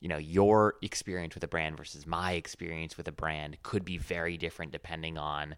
you 0.00 0.08
know, 0.08 0.16
your 0.16 0.74
experience 0.80 1.34
with 1.34 1.44
a 1.44 1.48
brand 1.48 1.76
versus 1.76 2.06
my 2.06 2.32
experience 2.32 2.96
with 2.96 3.08
a 3.08 3.12
brand 3.12 3.58
could 3.62 3.84
be 3.84 3.98
very 3.98 4.36
different 4.36 4.72
depending 4.72 5.18
on 5.18 5.56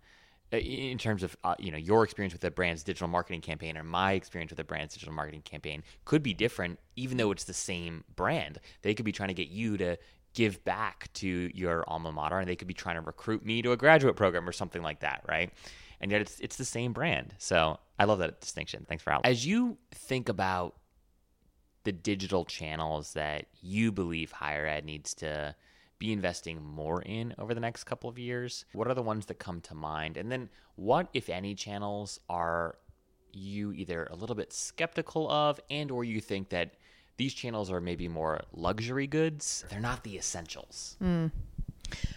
uh, 0.53 0.57
in 0.57 0.99
terms 0.99 1.23
of 1.23 1.37
uh, 1.45 1.55
you 1.61 1.71
know 1.71 1.79
your 1.79 2.03
experience 2.03 2.33
with 2.33 2.43
a 2.43 2.51
brand's 2.51 2.83
digital 2.83 3.07
marketing 3.07 3.41
campaign 3.41 3.77
or 3.77 3.85
my 3.85 4.13
experience 4.13 4.51
with 4.51 4.59
a 4.59 4.65
brand's 4.65 4.95
digital 4.95 5.15
marketing 5.15 5.43
campaign 5.43 5.81
could 6.05 6.25
be 6.25 6.35
different 6.35 6.79
even 6.97 7.17
though 7.17 7.31
it's 7.31 7.45
the 7.45 7.55
same 7.55 8.03
brand 8.17 8.59
they 8.83 8.93
could 8.93 9.05
be 9.05 9.13
trying 9.13 9.29
to 9.29 9.35
get 9.35 9.47
you 9.47 9.77
to 9.77 9.97
give 10.35 10.63
back 10.65 11.13
to 11.13 11.51
your 11.55 11.85
alma 11.89 12.13
mater 12.13 12.39
and 12.39 12.49
they 12.49 12.57
could 12.57 12.69
be 12.69 12.75
trying 12.75 12.97
to 12.97 13.03
recruit 13.03 13.45
me 13.45 13.63
to 13.63 13.73
a 13.73 13.77
graduate 13.77 14.17
program 14.17 14.49
or 14.49 14.53
something 14.53 14.83
like 14.83 15.01
that 15.01 15.23
right 15.29 15.53
and 16.01 16.11
yet 16.11 16.21
it's 16.21 16.39
it's 16.41 16.57
the 16.57 16.65
same 16.65 16.93
brand 16.93 17.35
so 17.39 17.79
i 17.99 18.05
love 18.05 18.19
that 18.19 18.41
distinction 18.41 18.85
thanks 18.89 19.03
for 19.03 19.11
that. 19.11 19.21
as 19.25 19.45
you 19.45 19.77
think 19.93 20.29
about 20.29 20.77
the 21.85 21.93
digital 21.93 22.45
channels 22.45 23.15
that 23.15 23.47
you 23.61 23.91
believe 23.91 24.31
higher 24.31 24.67
ed 24.67 24.85
needs 24.85 25.15
to 25.15 25.55
be 26.01 26.13
investing 26.13 26.61
more 26.65 27.03
in 27.03 27.33
over 27.39 27.55
the 27.55 27.61
next 27.61 27.85
couple 27.85 28.11
of 28.11 28.19
years? 28.19 28.65
What 28.73 28.89
are 28.89 28.95
the 28.95 29.03
ones 29.03 29.27
that 29.27 29.39
come 29.39 29.61
to 29.61 29.75
mind? 29.75 30.17
And 30.17 30.33
then 30.33 30.49
what, 30.75 31.09
if 31.13 31.29
any, 31.29 31.55
channels 31.55 32.19
are 32.29 32.79
you 33.33 33.71
either 33.73 34.09
a 34.11 34.17
little 34.17 34.35
bit 34.35 34.53
skeptical 34.53 35.31
of 35.31 35.61
and 35.71 35.93
or 35.93 36.03
you 36.03 36.21
think 36.21 36.49
that 36.49 36.75
these 37.21 37.35
channels 37.35 37.71
are 37.71 37.83
maybe 37.83 38.09
more 38.09 38.41
luxury 38.55 39.07
goods? 39.07 39.67
They're 39.69 39.79
not 39.79 40.03
the 40.05 40.17
essentials. 40.17 40.97
Mm. 41.03 41.31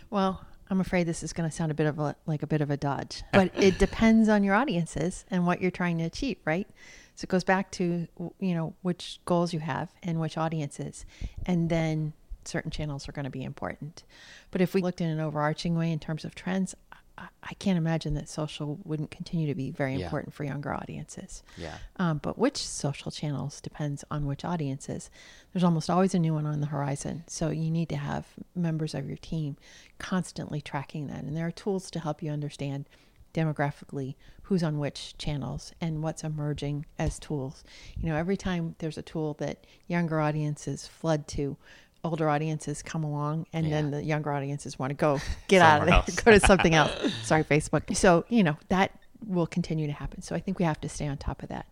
Well, 0.10 0.46
I'm 0.70 0.80
afraid 0.80 1.08
this 1.08 1.24
is 1.24 1.34
going 1.34 1.50
to 1.50 1.54
sound 1.54 1.72
a 1.72 1.74
bit 1.74 1.88
of 1.88 2.00
a, 2.00 2.16
like 2.26 2.42
a 2.42 2.48
bit 2.48 2.62
of 2.62 2.72
a 2.72 2.78
dodge, 2.78 3.22
but 3.34 3.52
it 3.54 3.78
depends 3.80 4.30
on 4.30 4.46
your 4.46 4.56
audiences 4.56 5.26
and 5.30 5.46
what 5.46 5.62
you're 5.62 5.72
trying 5.72 5.98
to 5.98 6.06
achieve, 6.06 6.38
right? 6.46 6.70
So 7.16 7.26
it 7.26 7.30
goes 7.30 7.44
back 7.44 7.70
to 7.72 8.08
you 8.40 8.56
know 8.56 8.76
which 8.82 9.20
goals 9.26 9.54
you 9.54 9.60
have 9.60 9.92
and 10.04 10.22
which 10.22 10.38
audiences, 10.38 11.06
and 11.46 11.70
then 11.70 12.14
certain 12.46 12.72
channels 12.72 13.10
are 13.10 13.12
going 13.12 13.26
to 13.26 13.30
be 13.30 13.44
important. 13.44 14.04
But 14.52 14.62
if 14.62 14.74
we 14.74 14.82
looked 14.82 15.02
in 15.02 15.10
an 15.10 15.20
overarching 15.20 15.76
way 15.76 15.92
in 15.92 16.00
terms 16.00 16.24
of 16.24 16.34
trends, 16.34 16.76
I, 17.18 17.54
can't 17.60 17.78
imagine 17.78 18.16
that 18.16 18.28
social 18.28 18.80
wouldn't 18.84 19.12
continue 19.12 19.48
to 19.48 19.56
be 19.56 19.72
very 19.72 19.96
yeah. 19.96 20.06
important 20.06 20.34
for 20.34 20.44
younger 20.44 20.74
audiences. 20.74 21.44
Yeah. 21.58 21.78
Um, 21.98 22.18
but 22.18 22.38
which 22.38 22.58
social 22.58 23.12
channels 23.12 23.62
depends 23.62 24.04
on 24.10 24.26
which 24.26 24.44
audiences. 24.44 25.10
There's 25.54 25.64
almost 25.64 25.90
always 25.90 26.14
a 26.14 26.20
new 26.20 26.34
one 26.34 26.46
on 26.46 26.60
the 26.60 26.68
horizon. 26.68 27.24
So 27.28 27.50
you 27.50 27.70
need 27.70 27.90
to 27.90 27.98
have 27.98 28.26
members 28.56 28.94
of 28.94 29.08
your 29.08 29.18
team 29.18 29.58
constantly 30.00 30.62
tracking 30.62 31.08
that. 31.08 31.24
And 31.24 31.38
there 31.38 31.48
are 31.48 31.52
tools 31.52 31.92
to 31.92 32.00
help 32.00 32.24
you 32.24 32.32
understand 32.32 32.90
demographically 33.34 34.16
who's 34.44 34.64
on 34.64 34.78
which 34.80 35.18
channels 35.18 35.74
and 35.82 36.04
what's 36.04 36.24
emerging 36.24 36.86
as 37.00 37.20
tools. 37.20 37.64
You 37.98 38.10
know, 38.10 38.16
every 38.16 38.38
time 38.38 38.76
there's 38.80 38.98
a 38.98 39.02
tool 39.02 39.36
that 39.36 39.66
younger 39.88 40.20
audiences 40.20 40.88
flood 40.88 41.28
to, 41.30 41.58
older 42.04 42.30
audiences 42.30 42.82
come 42.82 43.04
along 43.04 43.46
and 43.54 43.66
yeah. 43.66 43.72
then 43.72 43.92
the 43.92 44.04
younger 44.04 44.32
audiences 44.32 44.78
want 44.78 44.92
to 44.92 44.96
go 44.96 45.20
get 45.48 45.62
out 45.62 45.82
of 45.82 45.88
there 45.88 45.96
else. 45.96 46.16
go 46.24 46.32
to 46.32 46.40
something 46.40 46.76
else. 46.76 46.92
Sorry 47.24 47.44
facebook. 47.44 47.96
So 47.96 48.26
you 48.30 48.44
know 48.44 48.58
that 48.70 48.92
will 49.26 49.48
continue 49.48 49.88
to 49.88 49.94
happen. 49.94 50.22
So 50.22 50.36
i 50.36 50.40
think 50.40 50.60
we 50.60 50.66
have 50.66 50.82
to 50.82 50.90
stay 50.90 51.08
on 51.08 51.18
top 51.18 51.44
of 51.44 51.50
that. 51.50 51.68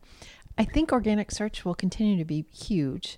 I 0.58 0.66
think 0.66 0.92
organic 0.92 1.32
search 1.32 1.66
will 1.66 1.76
continue 1.76 2.18
to 2.18 2.26
be 2.26 2.46
huge 2.54 3.18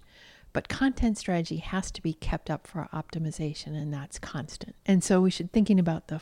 but 0.54 0.70
content 0.70 1.18
strategy 1.18 1.58
has 1.58 1.90
to 1.92 2.02
be 2.02 2.14
kept 2.14 2.50
up 2.50 2.68
for 2.68 2.88
optimization 2.94 3.76
and 3.76 3.92
that's 3.92 4.20
constant. 4.20 4.76
And 4.86 5.04
so 5.04 5.20
we 5.20 5.32
should 5.32 5.52
thinking 5.52 5.80
about 5.80 6.08
the 6.08 6.22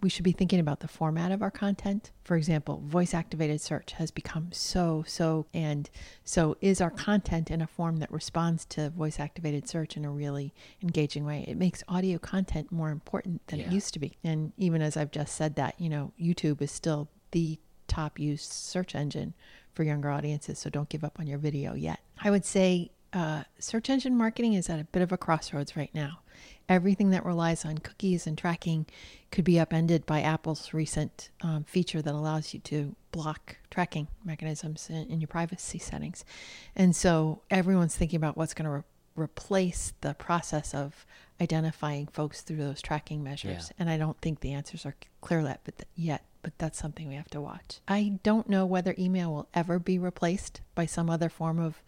we 0.00 0.08
should 0.08 0.24
be 0.24 0.32
thinking 0.32 0.60
about 0.60 0.80
the 0.80 0.88
format 0.88 1.32
of 1.32 1.42
our 1.42 1.50
content. 1.50 2.12
For 2.22 2.36
example, 2.36 2.82
voice 2.86 3.14
activated 3.14 3.60
search 3.60 3.92
has 3.92 4.10
become 4.10 4.50
so, 4.52 5.04
so, 5.06 5.46
and 5.52 5.90
so 6.24 6.56
is 6.60 6.80
our 6.80 6.90
content 6.90 7.50
in 7.50 7.60
a 7.60 7.66
form 7.66 7.96
that 7.96 8.12
responds 8.12 8.64
to 8.66 8.90
voice 8.90 9.18
activated 9.18 9.68
search 9.68 9.96
in 9.96 10.04
a 10.04 10.10
really 10.10 10.54
engaging 10.82 11.24
way. 11.24 11.44
It 11.48 11.56
makes 11.56 11.82
audio 11.88 12.18
content 12.18 12.70
more 12.70 12.90
important 12.90 13.44
than 13.48 13.58
yeah. 13.58 13.66
it 13.66 13.72
used 13.72 13.92
to 13.94 13.98
be. 13.98 14.16
And 14.22 14.52
even 14.56 14.82
as 14.82 14.96
I've 14.96 15.10
just 15.10 15.34
said 15.34 15.56
that, 15.56 15.74
you 15.80 15.88
know, 15.88 16.12
YouTube 16.20 16.62
is 16.62 16.70
still 16.70 17.08
the 17.32 17.58
top 17.88 18.20
used 18.20 18.52
search 18.52 18.94
engine 18.94 19.34
for 19.72 19.82
younger 19.82 20.10
audiences. 20.10 20.58
So 20.58 20.70
don't 20.70 20.88
give 20.88 21.02
up 21.02 21.18
on 21.18 21.26
your 21.26 21.38
video 21.38 21.74
yet. 21.74 22.00
I 22.22 22.30
would 22.30 22.44
say 22.44 22.90
uh, 23.12 23.44
search 23.58 23.90
engine 23.90 24.16
marketing 24.16 24.54
is 24.54 24.68
at 24.68 24.78
a 24.78 24.84
bit 24.84 25.02
of 25.02 25.12
a 25.12 25.16
crossroads 25.16 25.76
right 25.76 25.94
now 25.94 26.20
everything 26.68 27.10
that 27.10 27.24
relies 27.24 27.64
on 27.64 27.78
cookies 27.78 28.26
and 28.26 28.36
tracking 28.36 28.86
could 29.30 29.44
be 29.44 29.58
upended 29.58 30.04
by 30.06 30.20
Apple's 30.20 30.74
recent 30.74 31.30
um, 31.40 31.64
feature 31.64 32.02
that 32.02 32.14
allows 32.14 32.52
you 32.52 32.60
to 32.60 32.94
block 33.10 33.56
tracking 33.70 34.08
mechanisms 34.24 34.88
in, 34.90 35.10
in 35.10 35.20
your 35.20 35.28
privacy 35.28 35.78
settings. 35.78 36.24
And 36.76 36.94
so 36.94 37.42
everyone's 37.50 37.96
thinking 37.96 38.18
about 38.18 38.36
what's 38.36 38.54
going 38.54 38.66
to 38.66 38.70
re- 38.70 38.82
replace 39.16 39.94
the 40.00 40.14
process 40.14 40.74
of 40.74 41.06
identifying 41.40 42.06
folks 42.06 42.42
through 42.42 42.58
those 42.58 42.82
tracking 42.82 43.22
measures. 43.22 43.68
Yeah. 43.68 43.74
And 43.78 43.90
I 43.90 43.96
don't 43.96 44.20
think 44.20 44.40
the 44.40 44.52
answers 44.52 44.84
are 44.84 44.94
clear 45.20 45.40
yet, 45.40 45.60
but 45.64 45.78
th- 45.78 45.88
yet, 45.96 46.24
but 46.42 46.56
that's 46.58 46.78
something 46.78 47.08
we 47.08 47.14
have 47.14 47.30
to 47.30 47.40
watch. 47.40 47.80
I 47.88 48.18
don't 48.22 48.48
know 48.48 48.66
whether 48.66 48.94
email 48.98 49.32
will 49.32 49.48
ever 49.54 49.78
be 49.78 49.98
replaced 49.98 50.60
by 50.74 50.86
some 50.86 51.10
other 51.10 51.28
form 51.28 51.58
of 51.58 51.82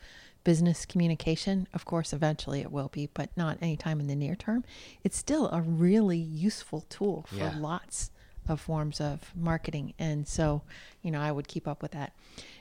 business 0.45 0.87
communication. 0.87 1.67
Of 1.75 1.85
course, 1.85 2.13
eventually 2.13 2.61
it 2.61 2.73
will 2.73 2.89
be, 2.89 3.09
but 3.13 3.31
not 3.37 3.59
anytime 3.61 4.01
in 4.01 4.07
the 4.07 4.17
near 4.17 4.35
term. 4.35 4.65
It's 5.05 5.17
still 5.17 5.49
a 5.51 5.61
really 5.61 6.19
useful 6.19 6.83
tool 6.89 7.27
for 7.29 7.37
yeah. 7.37 7.55
lots 7.59 8.11
of 8.49 8.61
forms 8.61 9.01
of 9.01 9.33
marketing. 9.37 9.95
And 9.99 10.27
so, 10.27 10.63
you 11.03 11.11
know, 11.11 11.21
I 11.21 11.33
would 11.33 11.49
keep 11.49 11.69
up 11.69 11.83
with 11.83 11.93
that. 11.93 12.13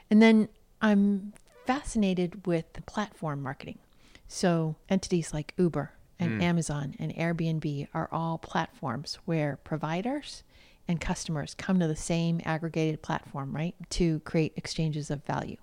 And 0.09 0.21
then 0.21 0.49
I'm 0.81 1.33
fascinated 1.65 2.45
with 2.45 2.65
platform 2.85 3.41
marketing. 3.41 3.79
So, 4.27 4.75
entities 4.89 5.33
like 5.33 5.53
Uber 5.57 5.91
and 6.19 6.39
mm. 6.39 6.43
Amazon 6.43 6.95
and 6.99 7.13
Airbnb 7.15 7.87
are 7.93 8.09
all 8.11 8.37
platforms 8.37 9.17
where 9.25 9.57
providers 9.63 10.43
and 10.87 10.99
customers 10.99 11.55
come 11.55 11.79
to 11.79 11.87
the 11.87 11.95
same 11.95 12.41
aggregated 12.45 13.01
platform, 13.01 13.55
right, 13.55 13.75
to 13.91 14.19
create 14.21 14.53
exchanges 14.55 15.09
of 15.09 15.23
value. 15.25 15.57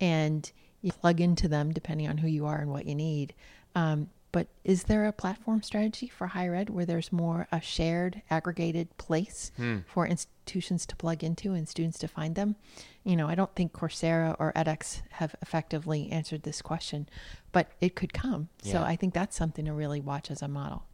And 0.00 0.50
you 0.82 0.92
plug 0.92 1.20
into 1.20 1.48
them 1.48 1.72
depending 1.72 2.08
on 2.08 2.18
who 2.18 2.28
you 2.28 2.46
are 2.46 2.58
and 2.58 2.70
what 2.70 2.86
you 2.86 2.94
need. 2.94 3.34
Um, 3.74 4.10
but 4.30 4.48
is 4.62 4.84
there 4.84 5.06
a 5.06 5.12
platform 5.12 5.62
strategy 5.62 6.06
for 6.06 6.26
higher 6.26 6.54
ed 6.54 6.68
where 6.70 6.84
there's 6.84 7.10
more 7.10 7.48
a 7.50 7.60
shared, 7.60 8.22
aggregated 8.30 8.94
place 8.98 9.50
hmm. 9.56 9.78
for 9.86 10.06
institutions 10.06 10.84
to 10.86 10.96
plug 10.96 11.24
into 11.24 11.54
and 11.54 11.68
students 11.68 11.98
to 12.00 12.08
find 12.08 12.34
them? 12.34 12.56
You 13.04 13.16
know, 13.16 13.26
I 13.26 13.34
don't 13.34 13.54
think 13.54 13.72
Coursera 13.72 14.36
or 14.38 14.52
edX 14.52 15.00
have 15.12 15.34
effectively 15.40 16.10
answered 16.12 16.42
this 16.42 16.60
question, 16.60 17.08
but 17.52 17.70
it 17.80 17.96
could 17.96 18.12
come. 18.12 18.48
Yeah. 18.62 18.72
So 18.72 18.82
I 18.82 18.96
think 18.96 19.14
that's 19.14 19.36
something 19.36 19.64
to 19.64 19.72
really 19.72 20.00
watch 20.00 20.30
as 20.30 20.42
a 20.42 20.48
model. 20.48 20.84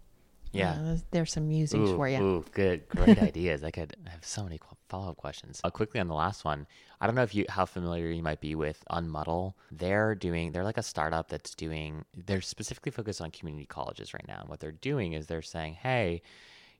Yeah, 0.55 0.73
uh, 0.73 0.97
there's 1.11 1.33
some 1.33 1.49
musings 1.49 1.91
ooh, 1.91 1.97
for 1.97 2.09
you. 2.09 2.23
Ooh, 2.23 2.45
good, 2.53 2.89
great 2.97 3.21
ideas. 3.21 3.65
I 3.65 3.71
could 3.71 3.97
have 4.09 4.25
so 4.25 4.45
many 4.45 4.61
follow 4.89 5.11
up 5.11 5.17
questions. 5.17 5.61
Uh, 5.65 5.71
quickly 5.71 6.01
on 6.01 6.09
the 6.09 6.15
last 6.15 6.45
one, 6.45 6.67
I 7.01 7.07
don't 7.07 7.15
know 7.15 7.23
if 7.23 7.35
you 7.35 7.45
how 7.49 7.67
familiar 7.67 8.11
you 8.11 8.23
might 8.23 8.41
be 8.41 8.55
with 8.55 8.85
Unmuddle. 8.91 9.55
They're 9.71 10.15
doing 10.15 10.53
they're 10.53 10.65
like 10.65 10.79
a 10.79 10.83
startup 10.83 11.29
that's 11.29 11.55
doing 11.55 12.05
they're 12.17 12.41
specifically 12.41 12.93
focused 12.93 13.21
on 13.21 13.31
community 13.31 13.67
colleges 13.67 14.15
right 14.15 14.27
now. 14.27 14.41
And 14.41 14.49
what 14.49 14.61
they're 14.61 14.73
doing 14.73 15.13
is 15.13 15.27
they're 15.27 15.43
saying, 15.43 15.75
hey 15.75 16.23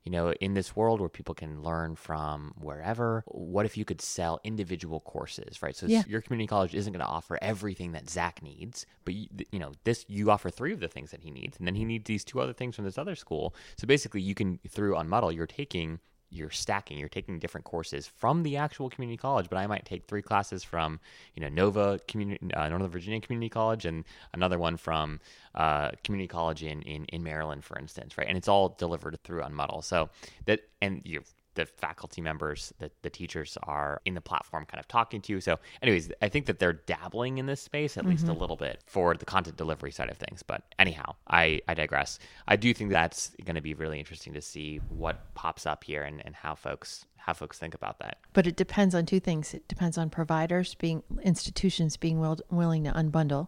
you 0.05 0.11
know, 0.11 0.31
in 0.33 0.53
this 0.53 0.75
world 0.75 0.99
where 0.99 1.09
people 1.09 1.33
can 1.33 1.63
learn 1.63 1.95
from 1.95 2.53
wherever, 2.59 3.23
what 3.27 3.65
if 3.65 3.75
you 3.75 3.83
could 3.83 4.01
sell 4.01 4.39
individual 4.43 4.99
courses, 4.99 5.63
right? 5.63 5.75
So 5.75 5.87
yeah. 5.87 6.03
your 6.07 6.21
community 6.21 6.47
college 6.47 6.75
isn't 6.75 6.93
going 6.93 7.03
to 7.03 7.11
offer 7.11 7.39
everything 7.41 7.93
that 7.93 8.07
Zach 8.07 8.43
needs, 8.43 8.85
but 9.03 9.15
you, 9.15 9.27
you, 9.51 9.57
know, 9.57 9.71
this 9.83 10.05
you 10.07 10.29
offer 10.29 10.51
three 10.51 10.73
of 10.73 10.79
the 10.79 10.87
things 10.87 11.09
that 11.09 11.21
he 11.21 11.31
needs, 11.31 11.57
and 11.57 11.65
then 11.65 11.73
he 11.73 11.83
needs 11.83 12.05
these 12.05 12.23
two 12.23 12.39
other 12.39 12.53
things 12.53 12.75
from 12.75 12.85
this 12.85 12.99
other 12.99 13.15
school. 13.15 13.55
So 13.77 13.87
basically, 13.87 14.21
you 14.21 14.35
can 14.35 14.59
through 14.69 14.93
Unmuddle, 14.93 15.33
you're 15.33 15.47
taking 15.47 15.99
you're 16.35 16.49
stacking 16.49 16.97
you're 16.97 17.09
taking 17.09 17.39
different 17.39 17.65
courses 17.65 18.07
from 18.07 18.43
the 18.43 18.57
actual 18.57 18.89
community 18.89 19.17
college 19.17 19.47
but 19.49 19.57
i 19.57 19.67
might 19.67 19.85
take 19.85 20.05
three 20.05 20.21
classes 20.21 20.63
from 20.63 20.99
you 21.33 21.41
know 21.41 21.49
nova 21.49 21.99
community 22.07 22.53
uh, 22.53 22.67
northern 22.69 22.89
virginia 22.89 23.21
community 23.21 23.49
college 23.49 23.85
and 23.85 24.03
another 24.33 24.59
one 24.59 24.77
from 24.77 25.19
uh, 25.55 25.91
community 26.03 26.27
college 26.27 26.63
in, 26.63 26.81
in 26.83 27.05
in 27.05 27.23
maryland 27.23 27.63
for 27.63 27.77
instance 27.79 28.17
right 28.17 28.27
and 28.27 28.37
it's 28.37 28.47
all 28.47 28.69
delivered 28.69 29.17
through 29.23 29.41
Unmuddle. 29.41 29.83
so 29.83 30.09
that 30.45 30.61
and 30.81 31.01
you 31.05 31.21
the 31.55 31.65
faculty 31.65 32.21
members, 32.21 32.73
the, 32.79 32.91
the 33.01 33.09
teachers 33.09 33.57
are 33.63 34.01
in 34.05 34.13
the 34.13 34.21
platform 34.21 34.65
kind 34.65 34.79
of 34.79 34.87
talking 34.87 35.21
to. 35.21 35.33
you. 35.33 35.41
So, 35.41 35.59
anyways, 35.81 36.11
I 36.21 36.29
think 36.29 36.45
that 36.45 36.59
they're 36.59 36.73
dabbling 36.73 37.37
in 37.37 37.45
this 37.45 37.61
space 37.61 37.97
at 37.97 38.03
mm-hmm. 38.03 38.11
least 38.11 38.23
a 38.23 38.27
mm-hmm. 38.27 38.41
little 38.41 38.55
bit 38.55 38.81
for 38.85 39.15
the 39.15 39.25
content 39.25 39.57
delivery 39.57 39.91
side 39.91 40.09
of 40.09 40.17
things. 40.17 40.43
But 40.43 40.63
anyhow, 40.77 41.15
I, 41.27 41.61
I 41.67 41.73
digress. 41.73 42.19
I 42.47 42.55
do 42.55 42.73
think 42.73 42.91
that's 42.91 43.31
going 43.43 43.55
to 43.55 43.61
be 43.61 43.73
really 43.73 43.99
interesting 43.99 44.33
to 44.33 44.41
see 44.41 44.79
what 44.89 45.33
pops 45.33 45.65
up 45.65 45.83
here 45.83 46.03
and, 46.03 46.21
and 46.25 46.35
how 46.35 46.55
folks 46.55 47.05
how 47.17 47.33
folks 47.33 47.57
think 47.57 47.73
about 47.73 47.97
that. 47.97 48.19
But 48.33 48.45
it 48.45 48.55
depends 48.55 48.93
on 48.93 49.07
two 49.07 49.19
things. 49.19 49.55
It 49.55 49.67
depends 49.67 49.97
on 49.97 50.11
providers 50.11 50.75
being 50.75 51.01
institutions 51.23 51.97
being 51.97 52.19
will, 52.19 52.37
willing 52.51 52.83
to 52.83 52.91
unbundle 52.91 53.47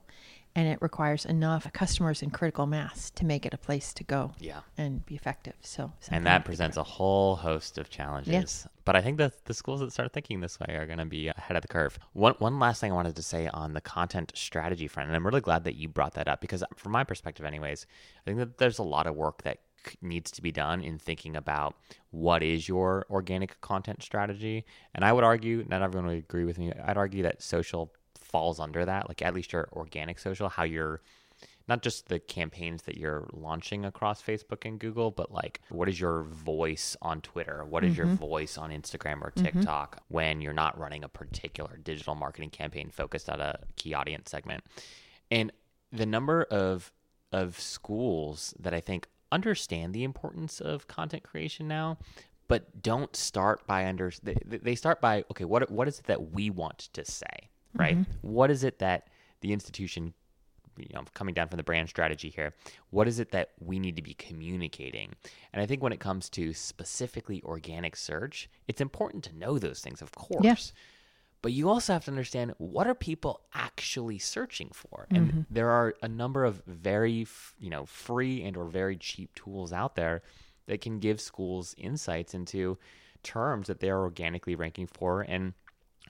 and 0.57 0.67
it 0.67 0.81
requires 0.81 1.23
enough 1.23 1.71
customers 1.71 2.23
and 2.23 2.33
critical 2.33 2.65
mass 2.65 3.11
to 3.11 3.23
make 3.23 3.45
it 3.45 3.53
a 3.53 3.57
place 3.59 3.93
to 3.93 4.03
go 4.03 4.33
Yeah. 4.39 4.61
and 4.75 5.05
be 5.05 5.13
effective. 5.13 5.53
So, 5.61 5.93
And 6.09 6.25
that 6.25 6.45
presents 6.45 6.77
a 6.77 6.83
whole 6.83 7.35
host 7.35 7.77
of 7.77 7.91
challenges. 7.91 8.67
But 8.83 8.95
I 8.95 9.01
think 9.01 9.19
that 9.19 9.45
the 9.45 9.53
schools 9.53 9.81
that 9.81 9.91
start 9.93 10.13
thinking 10.13 10.39
this 10.39 10.59
way 10.59 10.73
are 10.75 10.87
going 10.87 10.97
to 10.97 11.05
be 11.05 11.27
ahead 11.27 11.55
of 11.55 11.61
the 11.61 11.67
curve. 11.67 11.99
One, 12.13 12.33
one 12.39 12.57
last 12.57 12.81
thing 12.81 12.91
I 12.91 12.95
wanted 12.95 13.15
to 13.17 13.21
say 13.21 13.47
on 13.49 13.73
the 13.73 13.81
content 13.81 14.31
strategy 14.33 14.87
front, 14.87 15.09
and 15.09 15.15
I'm 15.15 15.25
really 15.27 15.41
glad 15.41 15.63
that 15.65 15.75
you 15.75 15.87
brought 15.89 16.15
that 16.15 16.27
up 16.27 16.41
because, 16.41 16.63
from 16.75 16.91
my 16.91 17.03
perspective, 17.03 17.45
anyways, 17.45 17.85
I 18.21 18.23
think 18.25 18.39
that 18.39 18.57
there's 18.57 18.79
a 18.79 18.83
lot 18.83 19.05
of 19.05 19.13
work 19.15 19.43
that 19.43 19.59
needs 20.01 20.31
to 20.31 20.41
be 20.41 20.51
done 20.51 20.81
in 20.81 20.97
thinking 20.97 21.35
about 21.35 21.75
what 22.09 22.41
is 22.41 22.67
your 22.67 23.05
organic 23.11 23.61
content 23.61 24.01
strategy. 24.01 24.65
And 24.95 25.05
I 25.05 25.13
would 25.13 25.23
argue, 25.23 25.65
not 25.69 25.83
everyone 25.83 26.07
would 26.07 26.17
agree 26.17 26.45
with 26.45 26.57
me, 26.57 26.73
I'd 26.73 26.97
argue 26.97 27.21
that 27.23 27.43
social 27.43 27.93
falls 28.31 28.59
under 28.59 28.85
that, 28.85 29.07
like 29.07 29.21
at 29.21 29.33
least 29.33 29.53
your 29.53 29.69
organic 29.73 30.19
social, 30.19 30.49
how 30.49 30.63
you're 30.63 31.01
not 31.67 31.81
just 31.81 32.07
the 32.07 32.19
campaigns 32.19 32.83
that 32.83 32.97
you're 32.97 33.27
launching 33.33 33.83
across 33.83 34.21
Facebook 34.21 34.65
and 34.65 34.79
Google, 34.79 35.11
but 35.11 35.31
like 35.31 35.61
what 35.69 35.89
is 35.89 35.99
your 35.99 36.23
voice 36.23 36.95
on 37.01 37.21
Twitter? 37.21 37.65
What 37.65 37.83
is 37.83 37.97
your 37.97 38.07
mm-hmm. 38.07 38.15
voice 38.15 38.57
on 38.57 38.71
Instagram 38.71 39.21
or 39.21 39.31
mm-hmm. 39.31 39.45
TikTok 39.45 40.01
when 40.07 40.41
you're 40.41 40.53
not 40.53 40.79
running 40.79 41.03
a 41.03 41.09
particular 41.09 41.77
digital 41.83 42.15
marketing 42.15 42.51
campaign 42.51 42.89
focused 42.89 43.29
at 43.29 43.39
a 43.39 43.59
key 43.75 43.93
audience 43.93 44.31
segment? 44.31 44.63
And 45.29 45.51
the 45.91 46.05
number 46.05 46.43
of 46.43 46.91
of 47.33 47.59
schools 47.59 48.53
that 48.59 48.73
I 48.73 48.79
think 48.79 49.07
understand 49.31 49.93
the 49.93 50.03
importance 50.03 50.61
of 50.61 50.87
content 50.87 51.23
creation 51.23 51.67
now, 51.67 51.97
but 52.47 52.81
don't 52.81 53.13
start 53.15 53.67
by 53.67 53.85
under 53.85 54.11
they, 54.23 54.35
they 54.45 54.75
start 54.75 55.01
by 55.01 55.25
okay, 55.31 55.43
what 55.43 55.69
what 55.69 55.87
is 55.87 55.99
it 55.99 56.05
that 56.05 56.31
we 56.31 56.49
want 56.49 56.89
to 56.93 57.03
say, 57.03 57.49
right? 57.77 57.97
Mm-hmm. 57.97 58.27
What 58.27 58.51
is 58.51 58.63
it 58.63 58.79
that 58.79 59.07
the 59.41 59.53
institution 59.53 60.13
you 60.77 60.93
know, 60.93 61.03
coming 61.13 61.33
down 61.33 61.47
from 61.47 61.57
the 61.57 61.63
brand 61.63 61.89
strategy 61.89 62.29
here, 62.29 62.53
what 62.91 63.07
is 63.07 63.19
it 63.19 63.31
that 63.31 63.51
we 63.59 63.79
need 63.79 63.95
to 63.95 64.01
be 64.01 64.13
communicating? 64.13 65.13
And 65.53 65.61
I 65.61 65.65
think 65.65 65.81
when 65.81 65.93
it 65.93 65.99
comes 65.99 66.29
to 66.31 66.53
specifically 66.53 67.41
organic 67.43 67.95
search, 67.95 68.49
it's 68.67 68.81
important 68.81 69.23
to 69.25 69.37
know 69.37 69.57
those 69.57 69.79
things, 69.79 70.01
of 70.01 70.11
course. 70.11 70.73
But 71.41 71.53
you 71.53 71.69
also 71.69 71.93
have 71.93 72.05
to 72.05 72.11
understand 72.11 72.53
what 72.57 72.87
are 72.87 72.95
people 72.95 73.41
actually 73.53 74.17
searching 74.17 74.69
for? 74.73 75.07
And 75.11 75.27
mm-hmm. 75.27 75.41
there 75.49 75.69
are 75.69 75.93
a 76.01 76.07
number 76.07 76.43
of 76.43 76.63
very, 76.65 77.27
you 77.59 77.69
know, 77.69 77.85
free 77.85 78.43
and 78.43 78.57
or 78.57 78.65
very 78.65 78.97
cheap 78.97 79.33
tools 79.35 79.71
out 79.71 79.95
there 79.95 80.23
that 80.65 80.81
can 80.81 80.99
give 80.99 81.21
schools 81.21 81.75
insights 81.77 82.33
into 82.33 82.77
terms 83.23 83.67
that 83.67 83.79
they're 83.79 83.99
organically 83.99 84.55
ranking 84.55 84.87
for 84.87 85.21
and 85.21 85.53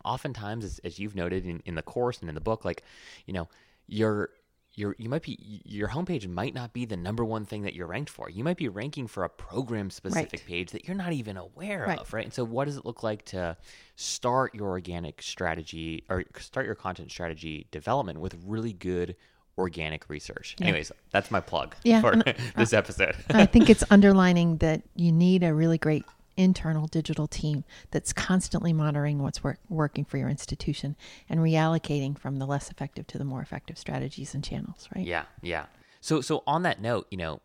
oftentimes 0.05 0.63
as, 0.65 0.79
as 0.83 0.99
you've 0.99 1.15
noted 1.15 1.45
in, 1.45 1.61
in 1.65 1.75
the 1.75 1.81
course 1.81 2.19
and 2.19 2.29
in 2.29 2.35
the 2.35 2.41
book 2.41 2.63
like 2.65 2.83
you 3.25 3.33
know 3.33 3.47
your 3.87 4.29
your 4.73 4.95
you 4.99 5.09
might 5.09 5.23
be 5.23 5.61
your 5.65 5.87
homepage 5.89 6.27
might 6.27 6.53
not 6.53 6.71
be 6.71 6.85
the 6.85 6.95
number 6.97 7.25
one 7.25 7.45
thing 7.45 7.63
that 7.63 7.73
you're 7.73 7.87
ranked 7.87 8.11
for. 8.11 8.29
You 8.29 8.43
might 8.43 8.57
be 8.57 8.67
ranking 8.69 9.07
for 9.07 9.23
a 9.23 9.29
program 9.29 9.89
specific 9.89 10.33
Right. 10.33 10.45
page 10.45 10.71
that 10.71 10.87
you're 10.87 10.95
not 10.95 11.13
even 11.13 11.35
aware 11.35 11.85
Right. 11.87 11.97
of 11.97 12.13
right? 12.13 12.25
And 12.25 12.33
so 12.33 12.43
what 12.43 12.65
does 12.65 12.77
it 12.77 12.85
look 12.85 13.01
like 13.01 13.25
to 13.25 13.57
start 13.95 14.53
your 14.53 14.67
organic 14.69 15.21
strategy 15.23 16.03
or 16.09 16.25
start 16.39 16.67
your 16.67 16.75
content 16.75 17.09
strategy 17.09 17.65
development 17.71 18.19
with 18.19 18.35
really 18.45 18.73
good 18.73 19.15
organic 19.57 20.07
research? 20.09 20.55
Anyways 20.61 20.91
that's 21.11 21.31
my 21.31 21.39
plug 21.39 21.75
Yeah, 21.83 22.01
for 22.01 22.11
and, 22.11 22.23
this 22.55 22.71
episode. 22.73 23.15
I 23.31 23.47
think 23.47 23.71
it's 23.71 23.83
underlining 23.89 24.57
that 24.57 24.83
you 24.95 25.11
need 25.11 25.41
a 25.41 25.53
really 25.55 25.79
great 25.79 26.05
internal 26.37 26.87
digital 26.87 27.27
team 27.27 27.63
that's 27.91 28.13
constantly 28.13 28.71
monitoring 28.71 29.21
what's 29.21 29.43
work, 29.43 29.59
working 29.67 30.05
for 30.05 30.17
your 30.17 30.29
institution 30.29 30.95
and 31.29 31.39
reallocating 31.39 32.17
from 32.17 32.37
the 32.37 32.45
less 32.45 32.71
effective 32.71 33.07
to 33.07 33.17
the 33.17 33.25
more 33.25 33.41
effective 33.41 33.77
strategies 33.77 34.33
and 34.33 34.43
channels, 34.43 34.87
right? 34.95 35.05
Yeah, 35.05 35.25
yeah. 35.41 35.65
So 35.99 36.21
so 36.21 36.43
on 36.47 36.61
that 36.63 36.81
note, 36.81 37.07
you 37.11 37.17
know, 37.17 37.41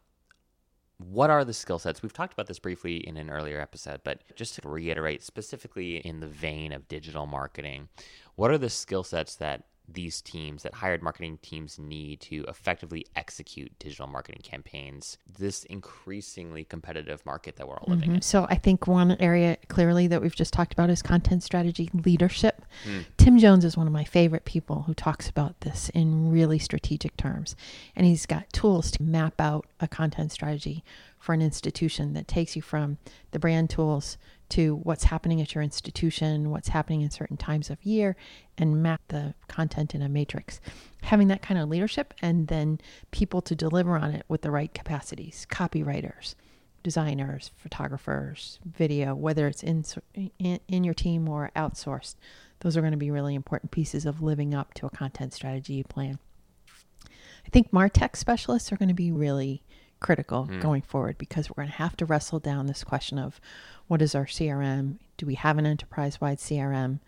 what 0.99 1.31
are 1.31 1.45
the 1.45 1.55
skill 1.55 1.79
sets? 1.79 2.03
We've 2.03 2.13
talked 2.13 2.33
about 2.33 2.47
this 2.47 2.59
briefly 2.59 2.97
in 2.97 3.17
an 3.17 3.31
earlier 3.31 3.61
episode, 3.61 4.01
but 4.05 4.21
just 4.37 4.55
to 4.57 4.69
reiterate 4.69 5.23
specifically 5.23 5.97
in 5.97 6.21
the 6.21 6.29
vein 6.29 6.73
of 6.73 6.87
digital 6.89 7.27
marketing, 7.27 7.89
what 8.37 8.51
are 8.51 8.59
the 8.59 8.71
skill 8.71 9.03
sets 9.03 9.35
that 9.37 9.65
these 9.89 10.23
teams, 10.23 10.63
that 10.63 10.75
hired 10.75 11.03
marketing 11.03 11.39
teams 11.43 11.79
need 11.79 12.21
to 12.21 12.45
effectively 12.49 13.07
execute 13.17 13.73
digital 13.79 14.07
marketing 14.07 14.41
campaigns, 14.43 15.19
this 15.39 15.65
increasingly 15.65 16.65
competitive 16.65 17.25
market 17.27 17.57
that 17.57 17.69
we're 17.69 17.77
all 17.77 17.89
living 17.89 18.05
mm-hmm. 18.05 18.15
in? 18.17 18.23
So 18.23 18.47
I 18.49 18.57
think 18.57 18.87
one 18.87 19.17
area 19.21 19.57
clearly 19.69 20.07
that 20.07 20.23
we've 20.23 20.35
just 20.35 20.53
talked 20.53 20.73
about 20.73 20.91
is 20.91 21.03
content 21.03 21.43
strategy 21.43 21.91
leadership. 21.93 22.65
Hmm. 22.85 23.01
Tim 23.17 23.39
Jones 23.39 23.65
is 23.65 23.77
one 23.77 23.87
of 23.87 23.93
my 23.93 24.05
favorite 24.05 24.45
people 24.45 24.83
who 24.83 24.95
talks 24.95 25.29
about 25.29 25.61
this 25.61 25.91
in 25.91 26.31
really 26.31 26.59
strategic 26.59 27.17
terms. 27.17 27.57
And 27.95 28.07
he's 28.07 28.27
got 28.27 28.53
tools 28.53 28.91
to 28.93 29.03
map 29.03 29.41
out 29.41 29.67
a 29.81 29.89
content 29.89 30.33
strategy 30.33 30.85
for 31.23 31.33
an 31.33 31.41
institution 31.41 32.15
that 32.15 32.27
takes 32.27 32.57
you 32.57 32.61
from 32.61 32.99
the 33.31 33.39
brand 33.39 33.71
tools 33.71 34.19
to 34.49 34.75
what's 34.83 35.05
happening 35.05 35.41
at 35.41 35.55
your 35.55 35.63
institution, 35.63 36.51
what's 36.51 36.71
happening 36.71 37.01
in 37.01 37.11
certain 37.11 37.37
times 37.37 37.71
of 37.71 37.83
year, 37.85 38.17
and 38.59 38.83
map 38.83 39.01
the 39.07 39.33
content 39.47 39.95
in 39.95 40.03
a 40.03 40.09
matrix. 40.09 40.61
Having 41.03 41.29
that 41.29 41.41
kind 41.41 41.61
of 41.61 41.69
leadership 41.69 42.13
and 42.21 42.49
then 42.49 42.81
people 43.13 43.41
to 43.41 43.55
deliver 43.55 43.97
on 43.97 44.11
it 44.11 44.25
with 44.27 44.43
the 44.43 44.51
right 44.51 44.75
capacities, 44.75 45.47
copywriters, 45.49 46.35
designers, 46.83 47.53
photographers, 47.57 48.59
video, 48.65 49.15
whether 49.15 49.47
it's 49.47 49.63
in, 49.63 49.85
in 50.41 50.59
in 50.67 50.83
your 50.83 50.93
team 50.93 51.29
or 51.29 51.53
outsourced. 51.55 52.17
Those 52.61 52.77
are 52.77 52.81
going 52.81 52.91
to 52.91 52.97
be 52.97 53.13
really 53.13 53.37
important 53.37 53.71
pieces 53.71 54.07
of 54.07 54.23
living 54.23 54.55
up 54.55 54.75
to 54.75 54.87
a 54.87 54.91
content 54.91 55.33
strategy 55.33 55.85
plan. 55.85 56.19
I 57.47 57.49
think 57.51 57.71
Martech 57.71 58.17
specialists 58.17 58.73
are 58.73 58.77
going 58.77 58.89
to 58.89 58.95
be 58.95 59.13
really 59.13 59.63
critical 60.03 60.45
hmm. 60.45 60.61
going 60.61 60.83
forward 60.83 61.17
because 61.17 61.49
we're 61.49 61.63
going 61.63 61.69
to 61.69 61.75
have 61.75 61.97
to 61.97 62.07
wrestle 62.07 62.41
down 62.41 62.67
this 62.67 62.85
question 62.85 63.19
of 63.19 63.41
what 63.87 64.03
is 64.03 64.15
our 64.15 64.27
CRM? 64.27 64.97
Do 65.17 65.27
we 65.27 65.35
have 65.35 65.59
an 65.59 65.67
enterprise 65.67 66.21
wide 66.21 66.39
CRM? 66.39 67.01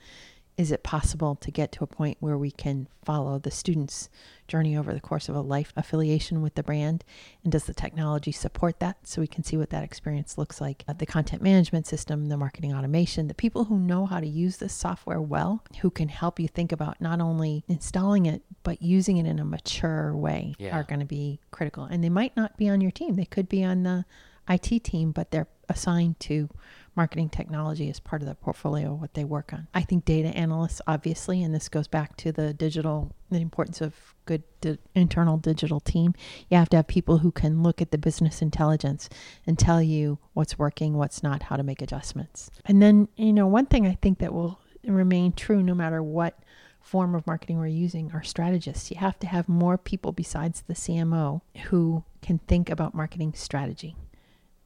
Is 0.56 0.70
it 0.70 0.84
possible 0.84 1.34
to 1.36 1.50
get 1.50 1.72
to 1.72 1.84
a 1.84 1.86
point 1.88 2.16
where 2.20 2.38
we 2.38 2.52
can 2.52 2.86
follow 3.04 3.40
the 3.40 3.50
student's 3.50 4.08
journey 4.46 4.76
over 4.76 4.94
the 4.94 5.00
course 5.00 5.28
of 5.28 5.34
a 5.34 5.40
life 5.40 5.72
affiliation 5.76 6.42
with 6.42 6.54
the 6.54 6.62
brand? 6.62 7.02
And 7.42 7.50
does 7.50 7.64
the 7.64 7.74
technology 7.74 8.30
support 8.30 8.78
that 8.78 8.98
so 9.02 9.20
we 9.20 9.26
can 9.26 9.42
see 9.42 9.56
what 9.56 9.70
that 9.70 9.82
experience 9.82 10.38
looks 10.38 10.60
like? 10.60 10.84
Uh, 10.86 10.92
the 10.92 11.06
content 11.06 11.42
management 11.42 11.88
system, 11.88 12.26
the 12.28 12.36
marketing 12.36 12.72
automation, 12.72 13.26
the 13.26 13.34
people 13.34 13.64
who 13.64 13.80
know 13.80 14.06
how 14.06 14.20
to 14.20 14.28
use 14.28 14.58
this 14.58 14.72
software 14.72 15.20
well, 15.20 15.64
who 15.80 15.90
can 15.90 16.08
help 16.08 16.38
you 16.38 16.46
think 16.46 16.70
about 16.70 17.00
not 17.00 17.20
only 17.20 17.64
installing 17.66 18.26
it, 18.26 18.42
but 18.62 18.80
using 18.80 19.16
it 19.16 19.26
in 19.26 19.40
a 19.40 19.44
mature 19.44 20.14
way 20.14 20.54
Yeah. 20.58 20.76
are 20.78 20.84
going 20.84 21.00
to 21.00 21.06
be 21.06 21.40
critical. 21.50 21.82
And 21.84 22.04
they 22.04 22.08
might 22.10 22.36
not 22.36 22.56
be 22.56 22.68
on 22.68 22.80
your 22.80 22.92
team, 22.92 23.16
they 23.16 23.24
could 23.24 23.48
be 23.48 23.64
on 23.64 23.82
the 23.82 24.04
IT 24.48 24.84
team, 24.84 25.10
but 25.10 25.32
they're 25.32 25.48
assigned 25.68 26.20
to 26.20 26.48
marketing 26.96 27.28
technology 27.28 27.90
as 27.90 27.98
part 27.98 28.22
of 28.22 28.28
the 28.28 28.34
portfolio 28.34 28.94
what 28.94 29.14
they 29.14 29.24
work 29.24 29.52
on. 29.52 29.66
I 29.74 29.82
think 29.82 30.04
data 30.04 30.28
analysts, 30.28 30.80
obviously, 30.86 31.42
and 31.42 31.54
this 31.54 31.68
goes 31.68 31.88
back 31.88 32.16
to 32.18 32.32
the 32.32 32.54
digital, 32.54 33.12
the 33.30 33.40
importance 33.40 33.80
of 33.80 34.14
good 34.26 34.42
di- 34.60 34.78
internal 34.94 35.36
digital 35.36 35.80
team. 35.80 36.14
You 36.48 36.56
have 36.56 36.68
to 36.70 36.76
have 36.76 36.86
people 36.86 37.18
who 37.18 37.32
can 37.32 37.62
look 37.62 37.82
at 37.82 37.90
the 37.90 37.98
business 37.98 38.40
intelligence 38.40 39.08
and 39.46 39.58
tell 39.58 39.82
you 39.82 40.18
what's 40.34 40.58
working, 40.58 40.94
what's 40.94 41.22
not, 41.22 41.44
how 41.44 41.56
to 41.56 41.62
make 41.62 41.82
adjustments. 41.82 42.50
And 42.64 42.80
then, 42.80 43.08
you 43.16 43.32
know, 43.32 43.46
one 43.46 43.66
thing 43.66 43.86
I 43.86 43.98
think 44.00 44.18
that 44.18 44.32
will 44.32 44.60
remain 44.84 45.32
true 45.32 45.62
no 45.62 45.74
matter 45.74 46.02
what 46.02 46.38
form 46.80 47.14
of 47.14 47.26
marketing 47.26 47.58
we're 47.58 47.66
using 47.66 48.12
are 48.12 48.22
strategists. 48.22 48.90
You 48.90 48.98
have 48.98 49.18
to 49.20 49.26
have 49.26 49.48
more 49.48 49.78
people 49.78 50.12
besides 50.12 50.62
the 50.66 50.74
CMO 50.74 51.40
who 51.70 52.04
can 52.20 52.38
think 52.40 52.68
about 52.68 52.94
marketing 52.94 53.32
strategy 53.34 53.96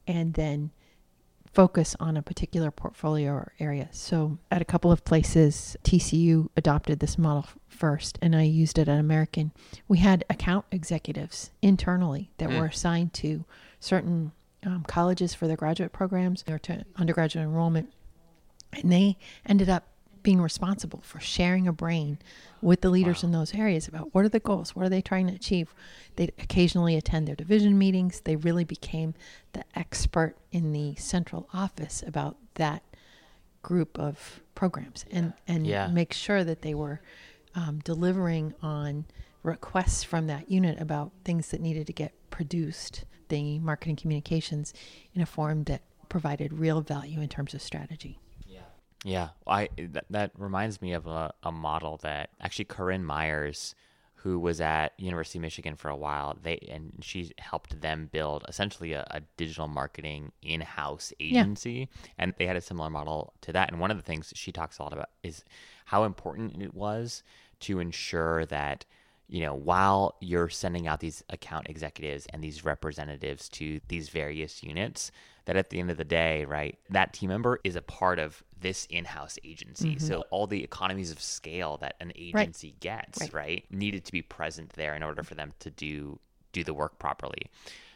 and 0.05 0.33
then 0.33 0.71
focus 1.59 1.93
on 1.99 2.15
a 2.15 2.21
particular 2.21 2.71
portfolio 2.71 3.33
or 3.33 3.51
area. 3.59 3.89
So, 3.91 4.37
at 4.49 4.61
a 4.61 4.65
couple 4.65 4.93
of 4.93 5.03
places, 5.03 5.75
TCU 5.83 6.47
adopted 6.55 7.01
this 7.01 7.17
model 7.17 7.47
first, 7.67 8.17
and 8.21 8.33
I 8.33 8.43
used 8.43 8.79
it 8.79 8.87
at 8.87 8.97
American. 8.97 9.51
We 9.85 9.97
had 9.97 10.23
account 10.29 10.63
executives 10.71 11.51
internally 11.61 12.31
that 12.37 12.49
were 12.49 12.67
assigned 12.67 13.11
to 13.15 13.43
certain 13.81 14.31
um, 14.65 14.85
colleges 14.87 15.33
for 15.33 15.47
their 15.47 15.57
graduate 15.57 15.91
programs 15.91 16.45
or 16.47 16.59
to 16.59 16.85
undergraduate 16.95 17.43
enrollment, 17.43 17.91
and 18.71 18.89
they 18.89 19.17
ended 19.45 19.67
up 19.67 19.83
being 20.23 20.41
responsible 20.41 21.01
for 21.01 21.19
sharing 21.19 21.67
a 21.67 21.71
brain 21.73 22.17
with 22.61 22.81
the 22.81 22.89
leaders 22.89 23.23
in 23.23 23.31
those 23.31 23.53
areas 23.53 23.87
about 23.87 24.13
what 24.13 24.25
are 24.25 24.29
the 24.29 24.39
goals, 24.39 24.75
what 24.75 24.85
are 24.85 24.89
they 24.89 25.01
trying 25.01 25.27
to 25.27 25.33
achieve. 25.33 25.73
They'd 26.15 26.33
occasionally 26.37 26.95
attend 26.95 27.27
their 27.27 27.35
division 27.35 27.77
meetings. 27.77 28.21
They 28.21 28.35
really 28.35 28.63
became 28.65 29.13
the 29.53 29.63
expert 29.75 30.35
in 30.51 30.73
the 30.73 30.95
central 30.95 31.47
office 31.53 32.03
about 32.05 32.37
that 32.55 32.83
group 33.61 33.97
of 33.99 34.41
programs 34.55 35.05
and 35.11 35.33
and 35.47 35.65
Yeah. 35.67 35.87
make 35.87 36.13
sure 36.13 36.43
that 36.43 36.61
they 36.61 36.73
were 36.73 37.01
um, 37.55 37.79
delivering 37.83 38.53
on 38.61 39.05
requests 39.43 40.03
from 40.03 40.27
that 40.27 40.49
unit 40.51 40.79
about 40.79 41.11
things 41.23 41.49
that 41.51 41.61
needed 41.61 41.87
to 41.87 41.93
get 41.93 42.13
produced, 42.29 43.05
the 43.29 43.59
marketing 43.59 43.95
communications, 43.95 44.73
in 45.13 45.21
a 45.21 45.25
form 45.25 45.63
that 45.65 45.81
provided 46.09 46.53
real 46.53 46.81
value 46.81 47.21
in 47.21 47.29
terms 47.29 47.53
of 47.53 47.61
strategy. 47.61 48.19
Yeah, 49.03 49.29
I 49.47 49.69
that, 49.77 50.05
that 50.09 50.31
reminds 50.37 50.81
me 50.81 50.93
of 50.93 51.07
a, 51.07 51.33
a 51.43 51.51
model 51.51 51.97
that 52.03 52.31
actually 52.41 52.65
Corinne 52.65 53.05
Myers, 53.05 53.75
who 54.15 54.37
was 54.39 54.59
at 54.59 54.93
University 54.97 55.39
of 55.39 55.43
Michigan 55.43 55.75
for 55.75 55.89
a 55.89 55.95
while. 55.95 56.37
They 56.41 56.57
and 56.69 56.93
she 57.01 57.31
helped 57.37 57.79
them 57.81 58.09
build 58.11 58.43
essentially 58.49 58.93
a, 58.93 59.07
a 59.11 59.21
digital 59.37 59.67
marketing 59.67 60.33
in-house 60.41 61.13
agency, 61.19 61.87
yeah. 61.91 62.09
and 62.17 62.33
they 62.37 62.45
had 62.45 62.57
a 62.57 62.61
similar 62.61 62.89
model 62.89 63.33
to 63.41 63.53
that. 63.53 63.71
And 63.71 63.79
one 63.79 63.91
of 63.91 63.97
the 63.97 64.03
things 64.03 64.33
she 64.35 64.51
talks 64.51 64.79
a 64.79 64.83
lot 64.83 64.93
about 64.93 65.09
is 65.23 65.43
how 65.85 66.03
important 66.03 66.61
it 66.61 66.73
was 66.73 67.23
to 67.61 67.79
ensure 67.79 68.45
that 68.47 68.85
you 69.29 69.43
know, 69.43 69.53
while 69.53 70.15
you're 70.19 70.49
sending 70.49 70.87
out 70.87 70.99
these 70.99 71.23
account 71.29 71.69
executives 71.69 72.25
and 72.33 72.43
these 72.43 72.65
representatives 72.65 73.47
to 73.47 73.79
these 73.87 74.09
various 74.09 74.63
units, 74.63 75.11
that 75.45 75.55
at 75.55 75.69
the 75.69 75.79
end 75.79 75.91
of 75.91 75.97
the 75.97 76.03
day, 76.03 76.45
right, 76.45 76.79
that 76.89 77.13
team 77.13 77.29
member 77.29 77.59
is 77.63 77.75
a 77.75 77.81
part 77.81 78.17
of 78.17 78.43
this 78.61 78.87
in-house 78.89 79.37
agency. 79.43 79.95
Mm-hmm. 79.95 80.05
So 80.05 80.23
all 80.31 80.47
the 80.47 80.63
economies 80.63 81.11
of 81.11 81.21
scale 81.21 81.77
that 81.77 81.95
an 81.99 82.11
agency 82.15 82.69
right. 82.69 82.79
gets, 82.79 83.21
right. 83.21 83.33
right, 83.33 83.65
needed 83.69 84.05
to 84.05 84.11
be 84.11 84.21
present 84.21 84.73
there 84.73 84.95
in 84.95 85.03
order 85.03 85.23
for 85.23 85.35
them 85.35 85.53
to 85.59 85.69
do 85.69 86.19
do 86.51 86.63
the 86.63 86.73
work 86.73 86.97
properly. 86.97 87.43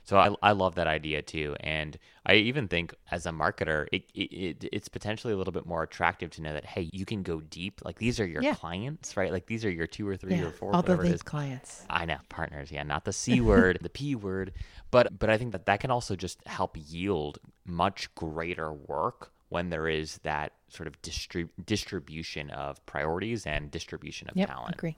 So 0.05 0.17
I, 0.17 0.35
I 0.43 0.51
love 0.51 0.75
that 0.75 0.85
idea 0.85 1.21
too, 1.21 1.55
and 1.61 1.97
I 2.25 2.35
even 2.35 2.67
think 2.67 2.93
as 3.09 3.25
a 3.25 3.29
marketer, 3.29 3.87
it, 3.91 4.03
it, 4.13 4.69
it's 4.71 4.89
potentially 4.89 5.33
a 5.33 5.37
little 5.37 5.53
bit 5.53 5.65
more 5.65 5.81
attractive 5.81 6.29
to 6.31 6.41
know 6.41 6.53
that 6.53 6.65
hey, 6.65 6.89
you 6.91 7.05
can 7.05 7.23
go 7.23 7.39
deep. 7.39 7.81
Like 7.85 7.99
these 7.99 8.19
are 8.19 8.25
your 8.25 8.43
yeah. 8.43 8.53
clients, 8.53 9.15
right? 9.15 9.31
Like 9.31 9.45
these 9.45 9.63
are 9.63 9.71
your 9.71 9.87
two 9.87 10.07
or 10.07 10.17
three 10.17 10.35
yeah. 10.35 10.47
or 10.47 10.51
four, 10.51 10.75
all 10.75 10.81
the 10.81 10.97
clients. 11.23 11.85
I 11.89 12.05
know 12.05 12.17
partners, 12.27 12.69
yeah, 12.69 12.83
not 12.83 13.05
the 13.05 13.13
c 13.13 13.39
word, 13.39 13.79
the 13.81 13.89
p 13.89 14.13
word, 14.13 14.51
but 14.91 15.17
but 15.17 15.29
I 15.29 15.37
think 15.37 15.53
that 15.53 15.65
that 15.67 15.79
can 15.79 15.89
also 15.89 16.17
just 16.17 16.45
help 16.45 16.77
yield 16.77 17.39
much 17.65 18.13
greater 18.13 18.73
work 18.73 19.32
when 19.53 19.69
there 19.69 19.87
is 19.87 20.17
that 20.23 20.51
sort 20.67 20.87
of 20.87 20.99
distrib- 21.03 21.49
distribution 21.63 22.49
of 22.49 22.83
priorities 22.87 23.45
and 23.45 23.69
distribution 23.69 24.27
of 24.27 24.35
yep, 24.35 24.49
talent. 24.49 24.73
Agree. 24.73 24.97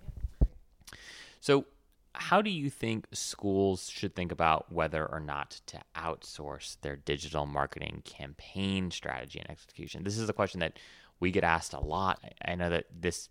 So 1.42 1.66
how 2.14 2.42
do 2.42 2.50
you 2.50 2.70
think 2.70 3.06
schools 3.12 3.90
should 3.90 4.16
think 4.16 4.32
about 4.32 4.72
whether 4.72 5.06
or 5.06 5.20
not 5.20 5.60
to 5.66 5.82
outsource 5.98 6.78
their 6.80 6.96
digital 6.96 7.46
marketing 7.46 8.02
campaign 8.06 8.92
strategy 8.92 9.40
and 9.40 9.52
execution? 9.52 10.06
This 10.06 10.18
is 10.18 10.30
a 10.30 10.34
question 10.34 10.62
that 10.62 10.80
we 11.20 11.32
get 11.32 11.44
asked 11.44 11.74
a 11.74 11.82
lot. 11.82 12.24
I 12.46 12.56
know 12.56 12.70
that 12.70 12.86
this 12.98 13.28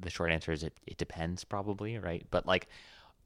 the 0.00 0.10
short 0.10 0.32
answer 0.32 0.50
is 0.50 0.64
it, 0.64 0.76
it 0.88 0.98
depends 0.98 1.44
probably, 1.44 1.98
right? 1.98 2.26
But 2.32 2.46
like 2.46 2.66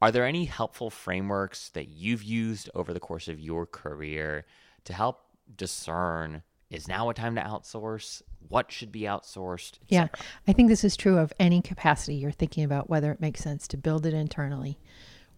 are 0.03 0.11
there 0.11 0.25
any 0.25 0.45
helpful 0.45 0.91
frameworks 0.91 1.69
that 1.69 1.87
you've 1.87 2.23
used 2.23 2.69
over 2.75 2.93
the 2.93 2.99
course 2.99 3.27
of 3.27 3.39
your 3.39 3.65
career 3.65 4.45
to 4.83 4.93
help 4.93 5.23
discern 5.55 6.43
is 6.69 6.87
now 6.87 7.09
a 7.09 7.13
time 7.13 7.35
to 7.35 7.41
outsource? 7.41 8.21
What 8.47 8.71
should 8.71 8.91
be 8.91 9.01
outsourced? 9.01 9.79
Yeah, 9.87 10.07
I 10.47 10.53
think 10.53 10.69
this 10.69 10.83
is 10.83 10.95
true 10.97 11.17
of 11.17 11.33
any 11.39 11.61
capacity 11.61 12.15
you're 12.15 12.31
thinking 12.31 12.63
about 12.63 12.89
whether 12.89 13.11
it 13.11 13.21
makes 13.21 13.41
sense 13.41 13.67
to 13.69 13.77
build 13.77 14.05
it 14.05 14.13
internally 14.13 14.79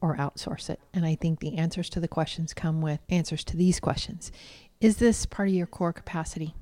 or 0.02 0.18
outsource 0.18 0.70
it. 0.70 0.80
And 0.94 1.06
I 1.06 1.16
think 1.16 1.40
the 1.40 1.58
answers 1.58 1.90
to 1.92 2.00
the 2.00 2.08
questions 2.08 2.54
come 2.54 2.82
with 2.82 3.00
answers 3.10 3.44
to 3.46 3.58
these 3.58 3.80
questions. 3.80 4.32
Is 4.80 4.98
this 4.98 5.26
part 5.26 5.48
of 5.48 5.54
your 5.54 5.68
core 5.68 5.94
capacity 5.94 6.56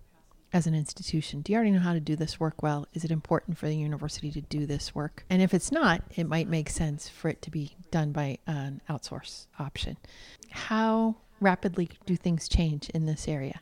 as 0.51 0.67
an 0.67 0.75
institution? 0.75 1.41
Do 1.41 1.51
you 1.51 1.57
already 1.57 1.71
know 1.71 1.79
how 1.79 1.93
to 1.93 1.99
do 1.99 2.15
this 2.15 2.39
work 2.39 2.61
well? 2.61 2.85
Is 2.93 3.03
it 3.05 3.11
important 3.11 3.57
for 3.57 3.67
the 3.67 3.77
university 3.77 4.31
to 4.31 4.41
do 4.41 4.65
this 4.65 4.93
work? 4.93 5.23
And 5.29 5.41
if 5.41 5.53
it's 5.53 5.71
not, 5.71 6.03
it 6.15 6.27
might 6.27 6.49
make 6.49 6.69
sense 6.69 7.07
for 7.07 7.29
it 7.29 7.41
to 7.43 7.51
be 7.51 7.75
done 7.91 8.11
by 8.11 8.39
an 8.47 8.81
outsource 8.89 9.47
option. 9.57 9.97
How 10.49 11.15
rapidly 11.39 11.89
do 12.05 12.15
things 12.15 12.47
change 12.47 12.89
in 12.89 13.05
this 13.05 13.27
area? 13.27 13.61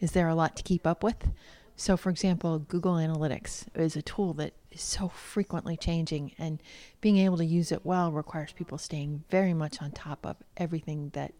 Is 0.00 0.12
there 0.12 0.28
a 0.28 0.34
lot 0.34 0.56
to 0.56 0.62
keep 0.62 0.86
up 0.86 1.02
with? 1.02 1.28
So, 1.76 1.96
for 1.96 2.10
example, 2.10 2.58
Google 2.58 2.94
Analytics 2.94 3.66
is 3.76 3.94
a 3.94 4.02
tool 4.02 4.34
that 4.34 4.52
is 4.72 4.80
so 4.80 5.08
frequently 5.08 5.76
changing, 5.76 6.32
and 6.36 6.60
being 7.00 7.18
able 7.18 7.36
to 7.36 7.44
use 7.44 7.70
it 7.70 7.86
well 7.86 8.10
requires 8.10 8.52
people 8.52 8.78
staying 8.78 9.22
very 9.30 9.54
much 9.54 9.80
on 9.80 9.92
top 9.92 10.26
of 10.26 10.36
everything 10.56 11.10
that 11.10 11.32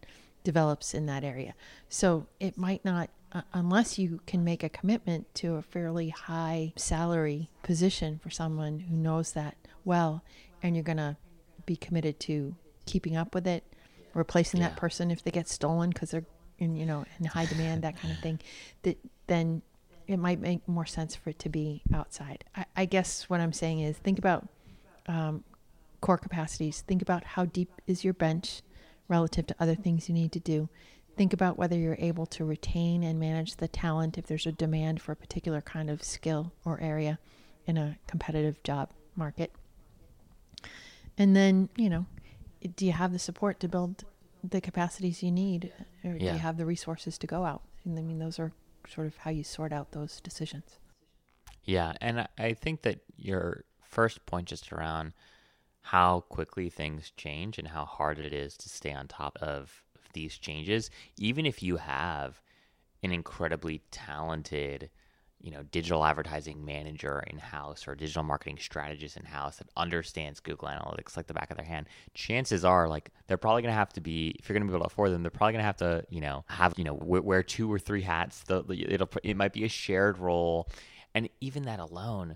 develops 0.45 0.93
in 0.93 1.07
that 1.07 1.25
area. 1.25 1.55
So, 1.89 2.27
it 2.39 2.57
might 2.57 2.85
not, 2.85 3.09
uh, 3.33 3.41
unless 3.51 3.99
you 3.99 4.21
can 4.27 4.45
make 4.45 4.63
a 4.63 4.69
commitment 4.69 5.33
to 5.35 5.55
a 5.55 5.61
fairly 5.61 6.07
high 6.07 6.71
salary 6.77 7.49
position 7.61 8.19
for 8.23 8.29
someone 8.29 8.79
who 8.79 8.95
knows 8.95 9.33
that 9.33 9.57
well, 9.83 10.23
and 10.63 10.73
you're 10.73 10.83
going 10.83 10.97
to 10.97 11.17
be 11.65 11.75
committed 11.75 12.17
to 12.21 12.55
keeping 12.85 13.17
up 13.17 13.35
with 13.35 13.45
it, 13.45 13.63
replacing 14.13 14.61
yeah. 14.61 14.69
that 14.69 14.77
person 14.77 15.11
if 15.11 15.23
they 15.23 15.31
get 15.31 15.47
stolen 15.47 15.89
because 15.89 16.11
they're 16.11 16.25
in 16.57 16.75
you 16.75 16.85
know 16.85 17.05
in 17.19 17.25
high 17.25 17.45
demand, 17.45 17.83
that 17.83 17.99
kind 17.99 18.13
of 18.13 18.19
thing. 18.19 18.39
That 18.83 18.97
then 19.27 19.61
it 20.07 20.17
might 20.17 20.39
make 20.39 20.67
more 20.67 20.85
sense 20.85 21.15
for 21.15 21.29
it 21.29 21.39
to 21.39 21.49
be 21.49 21.83
outside. 21.93 22.43
I, 22.55 22.65
I 22.75 22.85
guess 22.85 23.29
what 23.29 23.39
I'm 23.39 23.53
saying 23.53 23.81
is 23.81 23.97
think 23.97 24.17
about 24.17 24.47
um, 25.07 25.43
core 26.01 26.17
capacities. 26.17 26.81
Think 26.81 27.01
about 27.01 27.23
how 27.23 27.45
deep 27.45 27.69
is 27.85 28.03
your 28.03 28.13
bench 28.13 28.61
relative 29.07 29.45
to 29.47 29.55
other 29.59 29.75
things 29.75 30.09
you 30.09 30.15
need 30.15 30.31
to 30.31 30.39
do. 30.39 30.69
Think 31.17 31.33
about 31.33 31.57
whether 31.57 31.77
you're 31.77 31.97
able 31.99 32.25
to 32.27 32.45
retain 32.45 33.03
and 33.03 33.19
manage 33.19 33.57
the 33.57 33.67
talent 33.67 34.17
if 34.17 34.25
there's 34.25 34.45
a 34.45 34.51
demand 34.51 35.01
for 35.01 35.11
a 35.11 35.15
particular 35.15 35.61
kind 35.61 35.89
of 35.89 36.01
skill 36.01 36.53
or 36.63 36.79
area 36.79 37.19
in 37.65 37.77
a 37.77 37.97
competitive 38.07 38.61
job 38.63 38.89
market. 39.15 39.51
And 41.17 41.35
then, 41.35 41.69
you 41.75 41.89
know, 41.89 42.05
do 42.75 42.85
you 42.85 42.91
have 42.91 43.11
the 43.11 43.19
support 43.19 43.59
to 43.59 43.67
build 43.67 44.03
the 44.43 44.61
capacities 44.61 45.21
you 45.21 45.31
need 45.31 45.71
or 46.03 46.11
yeah. 46.11 46.17
do 46.17 46.25
you 46.25 46.39
have 46.39 46.57
the 46.57 46.65
resources 46.65 47.17
to 47.17 47.27
go 47.27 47.45
out? 47.45 47.61
And 47.85 47.97
I 47.97 48.01
mean, 48.01 48.19
those 48.19 48.39
are 48.39 48.51
sort 48.87 49.07
of 49.07 49.17
how 49.17 49.31
you 49.31 49.43
sort 49.43 49.73
out 49.73 49.91
those 49.91 50.19
decisions. 50.21 50.79
Yeah, 51.63 51.93
and 52.01 52.27
I 52.37 52.53
think 52.53 52.81
that 52.81 52.99
your 53.15 53.63
first 53.81 54.25
point 54.25 54.47
just 54.47 54.71
around 54.71 55.13
how 55.81 56.21
quickly 56.21 56.69
things 56.69 57.11
change 57.15 57.57
and 57.57 57.67
how 57.67 57.85
hard 57.85 58.19
it 58.19 58.33
is 58.33 58.55
to 58.57 58.69
stay 58.69 58.93
on 58.93 59.07
top 59.07 59.37
of 59.41 59.83
these 60.13 60.37
changes, 60.37 60.89
even 61.17 61.45
if 61.45 61.61
you 61.61 61.77
have 61.77 62.41
an 63.03 63.11
incredibly 63.11 63.81
talented 63.91 64.89
you 65.41 65.51
know, 65.51 65.63
digital 65.63 66.03
advertising 66.03 66.65
manager 66.65 67.23
in 67.27 67.37
house 67.37 67.87
or 67.87 67.95
digital 67.95 68.23
marketing 68.23 68.57
strategist 68.59 69.15
in 69.15 69.23
house 69.23 69.57
that 69.57 69.69
understands 69.77 70.39
Google 70.39 70.67
Analytics 70.67 71.15
like 71.15 71.27
the 71.27 71.33
back 71.33 71.49
of 71.49 71.57
their 71.57 71.65
hand, 71.65 71.87
chances 72.13 72.65
are 72.65 72.89
like 72.89 73.11
they're 73.27 73.37
probably 73.37 73.61
going 73.61 73.71
to 73.71 73.77
have 73.77 73.93
to 73.93 74.01
be 74.01 74.35
if 74.39 74.49
you're 74.49 74.53
going 74.53 74.67
to 74.67 74.71
be 74.71 74.75
able 74.75 74.85
to 74.85 74.91
afford 74.91 75.11
them, 75.11 75.23
they're 75.23 75.31
probably 75.31 75.53
going 75.53 75.61
to 75.61 75.65
have 75.65 75.77
to 75.77 76.03
you 76.09 76.21
know 76.21 76.43
have 76.47 76.73
you 76.77 76.83
know 76.83 76.93
wear 76.93 77.41
two 77.41 77.71
or 77.71 77.79
three 77.79 78.01
hats. 78.01 78.43
The, 78.43 78.63
it'll 78.69 79.09
it 79.23 79.37
might 79.37 79.53
be 79.53 79.63
a 79.63 79.69
shared 79.69 80.17
role, 80.17 80.69
and 81.15 81.29
even 81.39 81.63
that 81.63 81.79
alone, 81.79 82.35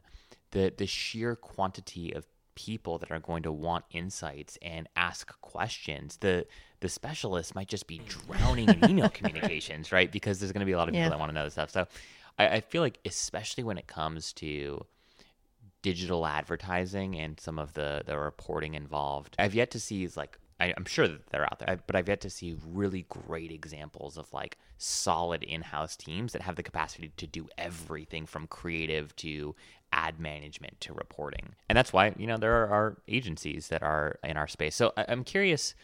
the 0.52 0.74
the 0.76 0.88
sheer 0.88 1.36
quantity 1.36 2.14
of 2.14 2.26
people 2.56 3.00
that 3.00 3.12
are 3.12 3.20
going 3.20 3.44
to 3.44 3.52
want 3.52 3.86
insights 3.92 4.58
and 4.62 4.88
ask 4.96 5.40
questions. 5.42 6.18
The 6.18 6.46
the 6.80 6.90
specialist 6.90 7.56
might 7.56 7.68
just 7.68 7.88
be 7.88 8.02
drowning 8.08 8.70
in 8.70 8.90
email 8.90 9.10
communications, 9.14 9.92
right? 9.92 10.12
Because 10.12 10.40
there's 10.40 10.52
going 10.52 10.62
to 10.62 10.66
be 10.66 10.74
a 10.74 10.78
lot 10.78 10.88
of 10.88 10.94
people 10.94 11.04
yeah. 11.04 11.10
that 11.10 11.20
want 11.20 11.30
to 11.30 11.34
know 11.34 11.46
this 11.46 11.54
stuff. 11.54 11.72
So 11.72 11.88
I, 12.38 12.48
I 12.48 12.62
feel 12.62 12.82
like 12.82 13.00
especially 13.06 13.64
when 13.64 13.78
it 13.78 13.88
comes 13.88 14.34
to 14.34 14.86
digital 15.82 16.26
advertising 16.26 17.16
and 17.16 17.40
some 17.40 17.60
of 17.60 17.74
the 17.74 18.04
the 18.06 18.18
reporting 18.18 18.74
involved, 18.74 19.36
I've 19.38 19.56
yet 19.56 19.72
to 19.72 19.80
see 19.80 20.08
like 20.16 20.40
I, 20.60 20.74
am 20.78 20.86
sure 20.86 21.08
that 21.08 21.28
they're 21.30 21.44
out 21.44 21.60
there, 21.60 21.80
but 21.86 21.96
I've 21.96 22.08
yet 22.08 22.22
to 22.22 22.30
see 22.30 22.56
really 22.66 23.06
great 23.10 23.52
examples 23.52 24.18
of 24.18 24.32
like 24.32 24.58
solid 24.78 25.44
in-house 25.44 25.98
teams 25.98 26.32
that 26.34 26.42
have 26.42 26.56
the 26.56 26.64
capacity 26.64 27.12
to 27.18 27.28
do 27.28 27.50
everything 27.58 28.26
from 28.26 28.48
creative 28.48 29.16
to 29.18 29.56
ad 29.92 30.20
management 30.20 30.80
to 30.82 30.94
reporting. 30.94 31.56
And 31.68 31.78
that's 31.78 31.92
why 31.92 32.14
you 32.18 32.28
know 32.28 32.38
there 32.38 32.68
are 32.68 32.98
agencies 33.08 33.68
that 33.68 33.84
are 33.84 34.20
in 34.24 34.38
our 34.38 34.48
space. 34.48 34.76
So 34.76 34.94
I, 34.98 35.06
I'm 35.10 35.24
curious. 35.24 35.76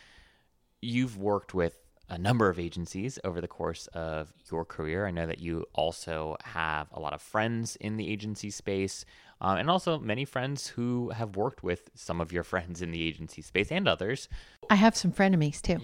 You've 0.81 1.17
worked 1.17 1.53
with 1.53 1.77
a 2.09 2.17
number 2.17 2.49
of 2.49 2.59
agencies 2.59 3.19
over 3.23 3.39
the 3.39 3.47
course 3.47 3.87
of 3.87 4.33
your 4.51 4.65
career. 4.65 5.05
I 5.05 5.11
know 5.11 5.27
that 5.27 5.39
you 5.39 5.65
also 5.73 6.35
have 6.43 6.87
a 6.91 6.99
lot 6.99 7.13
of 7.13 7.21
friends 7.21 7.75
in 7.77 7.97
the 7.97 8.09
agency 8.09 8.49
space, 8.49 9.05
uh, 9.41 9.55
and 9.57 9.69
also 9.69 9.99
many 9.99 10.25
friends 10.25 10.67
who 10.67 11.09
have 11.11 11.35
worked 11.35 11.63
with 11.63 11.89
some 11.93 12.19
of 12.19 12.31
your 12.31 12.43
friends 12.53 12.81
in 12.81 12.91
the 12.91 13.03
agency 13.03 13.41
space 13.41 13.71
and 13.71 13.87
others. 13.87 14.27
I 14.69 14.75
have 14.75 14.95
some 14.95 15.11
frenemies 15.11 15.61
too. 15.61 15.79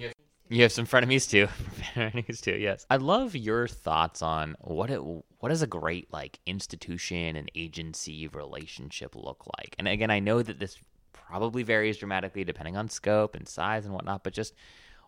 You 0.48 0.62
have 0.62 0.72
some 0.72 0.86
frenemies 0.86 1.30
too. 1.30 1.48
frenemies 1.96 2.42
too. 2.42 2.56
Yes. 2.56 2.86
I'd 2.90 3.02
love 3.02 3.36
your 3.36 3.68
thoughts 3.68 4.22
on 4.22 4.56
what 4.62 4.92
it 4.92 5.02
what 5.02 5.50
does 5.50 5.64
a 5.64 5.68
great 5.68 6.12
like 6.14 6.40
institution 6.46 7.36
and 7.36 7.52
agency 7.56 8.28
relationship 8.28 9.16
look 9.16 9.46
like. 9.58 9.76
And 9.80 9.88
again, 9.88 10.12
I 10.12 10.20
know 10.20 10.44
that 10.44 10.60
this 10.60 10.78
probably 11.14 11.64
varies 11.64 11.98
dramatically 11.98 12.44
depending 12.44 12.78
on 12.78 12.90
scope 12.90 13.36
and 13.36 13.48
size 13.48 13.86
and 13.86 13.94
whatnot, 13.94 14.24
but 14.24 14.34
just 14.34 14.54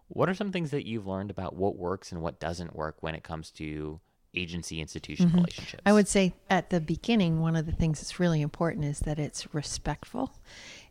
what 0.10 0.30
are 0.30 0.34
some 0.34 0.52
things 0.52 0.72
that 0.72 0.86
you've 0.86 1.08
learned 1.08 1.30
about 1.30 1.56
what 1.56 1.76
works 1.76 2.12
and 2.12 2.22
what 2.22 2.40
doesn't 2.40 2.76
work 2.76 2.98
when 3.02 3.16
it 3.16 3.24
comes 3.24 3.52
to 3.52 4.00
agency 4.34 4.80
institution 4.80 5.28
mm-hmm. 5.28 5.38
relationships? 5.38 5.84
I 5.86 5.94
would 5.94 6.08
say 6.08 6.34
at 6.50 6.70
the 6.70 6.80
beginning, 6.80 7.42
one 7.42 7.56
of 7.56 7.66
the 7.66 7.72
things 7.72 8.00
that's 8.00 8.20
really 8.20 8.42
important 8.42 8.86
is 8.86 9.00
that 9.00 9.20
it's 9.20 9.54
respectful 9.54 10.34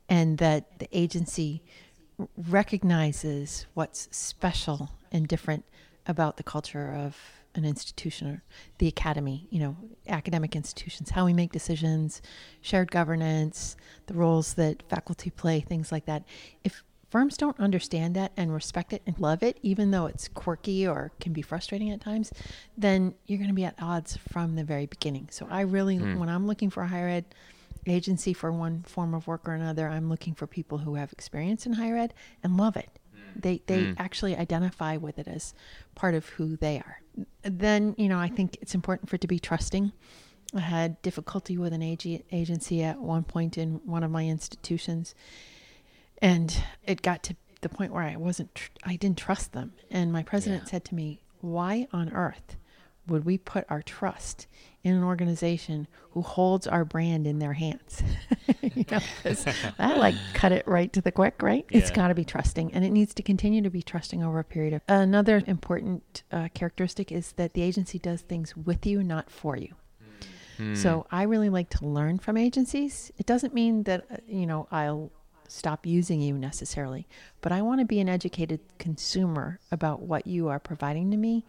and 0.08 0.38
that 0.38 0.78
the 0.78 0.88
agency 0.92 1.62
recognizes 2.36 3.66
what's 3.74 4.08
special 4.10 4.90
and 5.12 5.28
different 5.28 5.64
about 6.06 6.36
the 6.36 6.42
culture 6.42 6.92
of 6.92 7.16
an 7.54 7.64
institution 7.64 8.28
or 8.28 8.42
the 8.78 8.86
academy, 8.86 9.48
you 9.50 9.58
know, 9.58 9.76
academic 10.08 10.54
institutions, 10.54 11.10
how 11.10 11.24
we 11.24 11.32
make 11.32 11.52
decisions, 11.52 12.20
shared 12.60 12.90
governance, 12.90 13.76
the 14.06 14.14
roles 14.14 14.54
that 14.54 14.82
faculty 14.88 15.30
play, 15.30 15.60
things 15.60 15.90
like 15.90 16.04
that. 16.04 16.24
If 16.64 16.84
firms 17.10 17.36
don't 17.36 17.58
understand 17.60 18.14
that 18.16 18.32
and 18.36 18.52
respect 18.52 18.92
it 18.92 19.02
and 19.06 19.18
love 19.18 19.42
it, 19.42 19.58
even 19.62 19.90
though 19.90 20.06
it's 20.06 20.28
quirky 20.28 20.86
or 20.86 21.12
can 21.20 21.32
be 21.32 21.42
frustrating 21.42 21.90
at 21.90 22.00
times, 22.00 22.32
then 22.76 23.14
you're 23.26 23.38
going 23.38 23.48
to 23.48 23.54
be 23.54 23.64
at 23.64 23.74
odds 23.80 24.18
from 24.28 24.56
the 24.56 24.64
very 24.64 24.86
beginning. 24.86 25.28
So 25.30 25.46
I 25.50 25.62
really, 25.62 25.98
mm. 25.98 26.18
when 26.18 26.28
I'm 26.28 26.46
looking 26.46 26.70
for 26.70 26.82
a 26.82 26.88
higher 26.88 27.08
ed 27.08 27.24
agency 27.86 28.32
for 28.32 28.50
one 28.52 28.82
form 28.82 29.14
of 29.14 29.26
work 29.26 29.48
or 29.48 29.52
another, 29.52 29.88
I'm 29.88 30.08
looking 30.08 30.34
for 30.34 30.46
people 30.46 30.78
who 30.78 30.94
have 30.96 31.12
experience 31.12 31.66
in 31.66 31.74
higher 31.74 31.96
ed 31.96 32.14
and 32.42 32.56
love 32.56 32.76
it. 32.76 32.90
Mm. 33.14 33.42
They 33.42 33.62
they 33.66 33.82
mm. 33.84 33.94
actually 33.98 34.36
identify 34.36 34.96
with 34.96 35.18
it 35.18 35.28
as 35.28 35.54
part 35.94 36.14
of 36.14 36.28
who 36.30 36.56
they 36.56 36.78
are. 36.78 37.00
Then 37.42 37.94
you 37.96 38.08
know 38.08 38.18
I 38.18 38.28
think 38.28 38.58
it's 38.60 38.74
important 38.74 39.08
for 39.08 39.16
it 39.16 39.22
to 39.22 39.28
be 39.28 39.38
trusting. 39.38 39.92
I 40.54 40.60
had 40.60 41.02
difficulty 41.02 41.58
with 41.58 41.72
an 41.72 41.82
ag- 41.82 42.24
agency 42.30 42.82
at 42.82 43.00
one 43.00 43.24
point 43.24 43.58
in 43.58 43.80
one 43.84 44.04
of 44.04 44.10
my 44.10 44.26
institutions, 44.26 45.14
and 46.18 46.62
it 46.84 47.02
got 47.02 47.22
to 47.24 47.36
the 47.60 47.68
point 47.68 47.92
where 47.92 48.02
I 48.02 48.16
wasn't 48.16 48.54
tr- 48.54 48.70
I 48.84 48.96
didn't 48.96 49.18
trust 49.18 49.52
them. 49.52 49.72
And 49.90 50.12
my 50.12 50.22
president 50.22 50.64
yeah. 50.64 50.70
said 50.70 50.84
to 50.86 50.94
me, 50.94 51.20
"Why 51.40 51.88
on 51.92 52.12
earth 52.12 52.56
would 53.06 53.24
we 53.24 53.38
put 53.38 53.64
our 53.68 53.82
trust 53.82 54.46
in 54.82 54.94
an 54.94 55.04
organization 55.04 55.86
who 56.10 56.22
holds 56.22 56.66
our 56.66 56.84
brand 56.84 57.26
in 57.26 57.38
their 57.38 57.52
hands? 57.52 58.02
you 58.62 58.84
know, 58.90 59.00
that 59.24 59.96
like 59.98 60.14
cut 60.34 60.52
it 60.52 60.66
right 60.66 60.92
to 60.92 61.00
the 61.00 61.12
quick, 61.12 61.42
right? 61.42 61.64
Yeah. 61.70 61.78
It's 61.78 61.90
got 61.90 62.08
to 62.08 62.14
be 62.14 62.24
trusting, 62.24 62.72
and 62.72 62.84
it 62.84 62.90
needs 62.90 63.14
to 63.14 63.22
continue 63.22 63.62
to 63.62 63.70
be 63.70 63.82
trusting 63.82 64.22
over 64.22 64.38
a 64.38 64.44
period 64.44 64.74
of. 64.74 64.82
Another 64.88 65.42
important 65.46 66.22
uh, 66.30 66.48
characteristic 66.54 67.12
is 67.12 67.32
that 67.32 67.54
the 67.54 67.62
agency 67.62 67.98
does 67.98 68.22
things 68.22 68.56
with 68.56 68.86
you, 68.86 69.02
not 69.02 69.30
for 69.30 69.56
you. 69.56 69.74
Hmm. 70.56 70.74
So 70.74 71.06
I 71.10 71.24
really 71.24 71.50
like 71.50 71.70
to 71.70 71.86
learn 71.86 72.18
from 72.18 72.36
agencies. 72.36 73.12
It 73.18 73.26
doesn't 73.26 73.54
mean 73.54 73.84
that 73.84 74.04
uh, 74.10 74.16
you 74.26 74.46
know 74.46 74.68
I'll 74.70 75.10
stop 75.48 75.86
using 75.86 76.20
you 76.20 76.36
necessarily, 76.38 77.06
but 77.40 77.52
I 77.52 77.62
want 77.62 77.80
to 77.80 77.86
be 77.86 78.00
an 78.00 78.08
educated 78.08 78.60
consumer 78.78 79.60
about 79.70 80.02
what 80.02 80.26
you 80.26 80.48
are 80.48 80.58
providing 80.58 81.10
to 81.10 81.16
me 81.16 81.44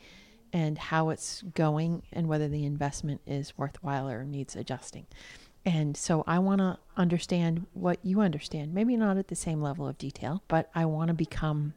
and 0.54 0.78
how 0.78 1.10
it's 1.10 1.44
going 1.54 2.04
and 2.12 2.28
whether 2.28 2.48
the 2.48 2.66
investment 2.66 3.22
is 3.28 3.58
worthwhile 3.58 4.10
or 4.10 4.24
needs 4.24 4.56
adjusting. 4.56 5.06
And 5.66 5.98
so 5.98 6.24
I 6.26 6.40
want 6.40 6.60
to 6.60 6.78
understand 6.96 7.66
what 7.74 8.00
you 8.02 8.22
understand. 8.22 8.74
Maybe 8.74 8.96
not 8.96 9.18
at 9.18 9.28
the 9.28 9.36
same 9.36 9.62
level 9.62 9.88
of 9.88 9.98
detail, 9.98 10.42
but 10.48 10.70
I 10.74 10.86
want 10.86 11.10
to 11.10 11.14
become 11.14 11.74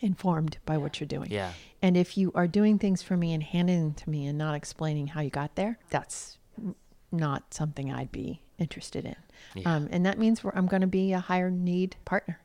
informed 0.00 0.58
by 0.66 0.76
what 0.76 1.00
you're 1.00 1.06
doing. 1.06 1.30
Yeah. 1.30 1.52
And 1.80 1.96
if 1.96 2.18
you 2.18 2.32
are 2.34 2.46
doing 2.46 2.78
things 2.78 3.02
for 3.02 3.16
me 3.16 3.32
and 3.32 3.42
handing 3.42 3.80
them 3.80 3.94
to 3.94 4.10
me 4.10 4.26
and 4.26 4.36
not 4.36 4.54
explaining 4.54 5.06
how 5.08 5.22
you 5.22 5.30
got 5.30 5.54
there, 5.54 5.78
that's 5.88 6.38
not 7.12 7.54
something 7.54 7.92
I'd 7.92 8.12
be 8.12 8.42
interested 8.58 9.04
in. 9.04 9.16
Yeah. 9.54 9.74
Um, 9.74 9.88
and 9.90 10.06
that 10.06 10.18
means 10.18 10.42
I'm 10.54 10.66
going 10.66 10.82
to 10.82 10.86
be 10.86 11.12
a 11.12 11.20
higher 11.20 11.50
need 11.50 11.96
partner 12.04 12.40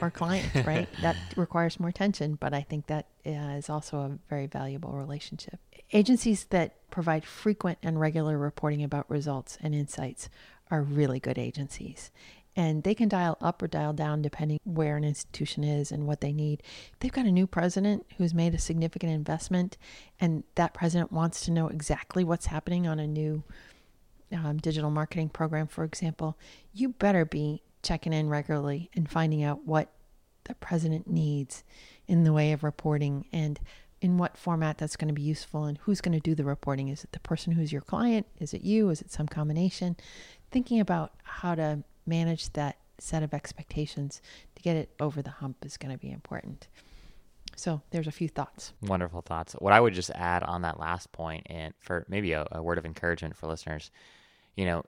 or 0.00 0.10
client, 0.10 0.48
right? 0.66 0.88
that 1.02 1.16
requires 1.36 1.78
more 1.78 1.88
attention, 1.88 2.36
but 2.36 2.54
I 2.54 2.62
think 2.62 2.86
that 2.86 3.06
uh, 3.26 3.56
is 3.56 3.70
also 3.70 3.98
a 3.98 4.18
very 4.28 4.46
valuable 4.46 4.92
relationship. 4.92 5.60
Agencies 5.92 6.44
that 6.50 6.90
provide 6.90 7.24
frequent 7.24 7.78
and 7.82 8.00
regular 8.00 8.38
reporting 8.38 8.82
about 8.82 9.10
results 9.10 9.58
and 9.62 9.74
insights 9.74 10.28
are 10.70 10.82
really 10.82 11.20
good 11.20 11.38
agencies. 11.38 12.10
And 12.56 12.82
they 12.82 12.94
can 12.94 13.08
dial 13.08 13.38
up 13.40 13.62
or 13.62 13.68
dial 13.68 13.92
down 13.92 14.20
depending 14.20 14.58
where 14.64 14.96
an 14.96 15.04
institution 15.04 15.62
is 15.62 15.92
and 15.92 16.08
what 16.08 16.20
they 16.20 16.32
need. 16.32 16.62
They've 16.98 17.12
got 17.12 17.24
a 17.24 17.30
new 17.30 17.46
president 17.46 18.04
who's 18.16 18.34
made 18.34 18.52
a 18.52 18.58
significant 18.58 19.12
investment, 19.12 19.78
and 20.20 20.42
that 20.56 20.74
president 20.74 21.12
wants 21.12 21.44
to 21.44 21.52
know 21.52 21.68
exactly 21.68 22.24
what's 22.24 22.46
happening 22.46 22.88
on 22.88 22.98
a 22.98 23.06
new 23.06 23.44
um, 24.32 24.58
digital 24.58 24.90
marketing 24.90 25.28
program, 25.28 25.66
for 25.66 25.84
example. 25.84 26.38
You 26.72 26.90
better 26.90 27.24
be 27.24 27.62
checking 27.82 28.12
in 28.12 28.28
regularly 28.28 28.90
and 28.94 29.10
finding 29.10 29.42
out 29.42 29.64
what 29.64 29.90
the 30.44 30.54
president 30.54 31.08
needs 31.08 31.64
in 32.06 32.24
the 32.24 32.32
way 32.32 32.52
of 32.52 32.64
reporting 32.64 33.26
and 33.32 33.60
in 34.00 34.16
what 34.16 34.36
format 34.36 34.78
that's 34.78 34.96
going 34.96 35.08
to 35.08 35.14
be 35.14 35.22
useful 35.22 35.64
and 35.64 35.78
who's 35.78 36.00
going 36.00 36.14
to 36.14 36.20
do 36.20 36.34
the 36.34 36.44
reporting. 36.44 36.88
Is 36.88 37.04
it 37.04 37.12
the 37.12 37.20
person 37.20 37.52
who's 37.52 37.72
your 37.72 37.82
client? 37.82 38.26
Is 38.38 38.54
it 38.54 38.62
you? 38.62 38.90
Is 38.90 39.00
it 39.00 39.10
some 39.10 39.26
combination? 39.26 39.96
Thinking 40.50 40.80
about 40.80 41.12
how 41.24 41.54
to 41.54 41.82
manage 42.06 42.52
that 42.52 42.78
set 42.98 43.22
of 43.22 43.34
expectations 43.34 44.20
to 44.56 44.62
get 44.62 44.76
it 44.76 44.90
over 45.00 45.22
the 45.22 45.30
hump 45.30 45.64
is 45.64 45.76
going 45.76 45.92
to 45.92 45.98
be 45.98 46.10
important. 46.10 46.68
So 47.56 47.82
there's 47.90 48.06
a 48.06 48.12
few 48.12 48.28
thoughts. 48.28 48.72
Wonderful 48.82 49.22
thoughts. 49.22 49.54
What 49.54 49.72
I 49.72 49.80
would 49.80 49.94
just 49.94 50.10
add 50.10 50.44
on 50.44 50.62
that 50.62 50.78
last 50.78 51.10
point, 51.10 51.46
and 51.50 51.74
for 51.80 52.06
maybe 52.08 52.32
a, 52.32 52.46
a 52.52 52.62
word 52.62 52.78
of 52.78 52.86
encouragement 52.86 53.36
for 53.36 53.48
listeners, 53.48 53.90
you 54.58 54.64
know, 54.64 54.82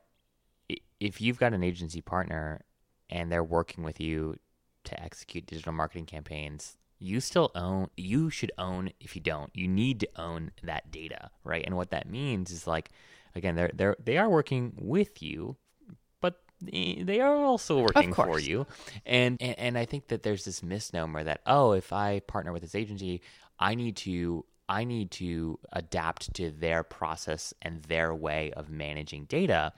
if 0.99 1.21
you've 1.21 1.39
got 1.39 1.53
an 1.55 1.63
agency 1.63 2.01
partner 2.01 2.63
and 3.09 3.31
they're 3.31 3.45
working 3.45 3.85
with 3.85 4.01
you 4.01 4.35
to 4.83 5.01
execute 5.01 5.47
digital 5.47 5.73
marketing 5.73 6.07
campaigns, 6.07 6.77
you 6.99 7.21
still 7.21 7.53
own 7.55 7.89
you 7.97 8.31
should 8.31 8.51
own 8.59 8.91
if 9.01 9.15
you 9.15 9.23
don't 9.23 9.51
you 9.55 9.67
need 9.69 10.01
to 10.01 10.09
own 10.17 10.51
that 10.65 10.91
data 10.91 11.31
right? 11.45 11.65
And 11.65 11.77
what 11.77 11.91
that 11.91 12.11
means 12.11 12.51
is 12.51 12.67
like 12.67 12.91
again 13.37 13.55
they're 13.55 13.71
they're 13.73 13.97
they 14.05 14.19
are 14.19 14.29
working 14.29 14.75
with 14.77 15.23
you 15.23 15.57
but 16.21 16.43
they 16.61 17.21
are 17.21 17.37
also 17.37 17.81
working 17.81 18.13
for 18.13 18.41
you. 18.41 18.67
And, 19.07 19.41
and 19.41 19.59
and 19.59 19.79
i 19.79 19.87
think 19.87 20.09
that 20.09 20.23
there's 20.25 20.45
this 20.45 20.63
misnomer 20.63 21.25
that 21.25 21.41
oh 21.47 21.73
if 21.73 21.93
i 21.93 22.21
partner 22.21 22.53
with 22.53 22.61
this 22.61 22.75
agency 22.75 23.23
i 23.59 23.75
need 23.75 23.97
to 23.99 24.45
i 24.71 24.85
need 24.85 25.11
to 25.11 25.59
adapt 25.73 26.33
to 26.35 26.51
their 26.51 26.83
process 26.83 27.53
and 27.61 27.83
their 27.85 28.15
way 28.15 28.53
of 28.57 28.71
managing 28.71 29.25
data 29.25 29.73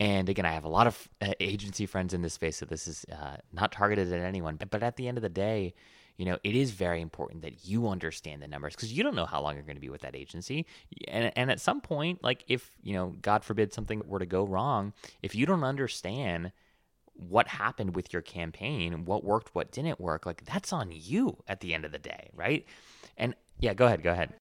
and 0.00 0.30
again, 0.30 0.46
I 0.46 0.52
have 0.52 0.64
a 0.64 0.68
lot 0.68 0.86
of 0.86 1.08
uh, 1.20 1.34
agency 1.40 1.84
friends 1.84 2.14
in 2.14 2.22
this 2.22 2.32
space, 2.32 2.56
so 2.56 2.64
this 2.64 2.88
is 2.88 3.04
uh, 3.12 3.36
not 3.52 3.70
targeted 3.70 4.10
at 4.10 4.20
anyone. 4.20 4.56
But 4.70 4.82
at 4.82 4.96
the 4.96 5.06
end 5.06 5.18
of 5.18 5.22
the 5.22 5.28
day, 5.28 5.74
you 6.16 6.24
know, 6.24 6.38
it 6.42 6.54
is 6.54 6.70
very 6.70 7.02
important 7.02 7.42
that 7.42 7.66
you 7.66 7.86
understand 7.86 8.42
the 8.42 8.48
numbers 8.48 8.74
because 8.74 8.92
you 8.92 9.02
don't 9.02 9.14
know 9.14 9.26
how 9.26 9.42
long 9.42 9.54
you're 9.54 9.62
going 9.62 9.76
to 9.76 9.80
be 9.80 9.90
with 9.90 10.00
that 10.00 10.16
agency. 10.16 10.66
And, 11.06 11.30
and 11.36 11.50
at 11.50 11.60
some 11.60 11.82
point, 11.82 12.24
like 12.24 12.44
if, 12.48 12.70
you 12.82 12.94
know, 12.94 13.14
God 13.20 13.44
forbid 13.44 13.74
something 13.74 14.02
were 14.06 14.18
to 14.18 14.26
go 14.26 14.44
wrong, 14.44 14.94
if 15.22 15.34
you 15.34 15.44
don't 15.44 15.64
understand 15.64 16.52
what 17.14 17.48
happened 17.48 17.94
with 17.94 18.12
your 18.12 18.22
campaign, 18.22 19.04
what 19.04 19.22
worked, 19.22 19.54
what 19.54 19.70
didn't 19.70 20.00
work, 20.00 20.24
like 20.24 20.44
that's 20.46 20.72
on 20.72 20.90
you 20.92 21.36
at 21.46 21.60
the 21.60 21.74
end 21.74 21.84
of 21.84 21.92
the 21.92 21.98
day, 21.98 22.30
right? 22.34 22.64
And 23.18 23.34
yeah, 23.60 23.74
go 23.74 23.86
ahead, 23.86 24.02
go 24.02 24.10
ahead. 24.10 24.32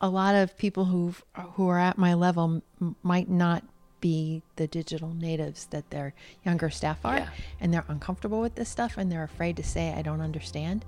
A 0.00 0.08
lot 0.08 0.34
of 0.34 0.56
people 0.56 0.84
who 0.84 1.14
who 1.54 1.68
are 1.68 1.78
at 1.78 1.98
my 1.98 2.14
level 2.14 2.62
might 3.02 3.28
not 3.28 3.64
be 4.00 4.42
the 4.56 4.66
digital 4.66 5.14
natives 5.14 5.66
that 5.66 5.90
their 5.90 6.14
younger 6.44 6.70
staff 6.70 7.04
are 7.04 7.16
yeah. 7.16 7.28
and 7.60 7.72
they're 7.72 7.84
uncomfortable 7.88 8.40
with 8.40 8.54
this 8.54 8.68
stuff 8.68 8.98
and 8.98 9.10
they're 9.10 9.24
afraid 9.24 9.56
to 9.56 9.62
say 9.62 9.92
i 9.96 10.02
don't 10.02 10.20
understand 10.20 10.84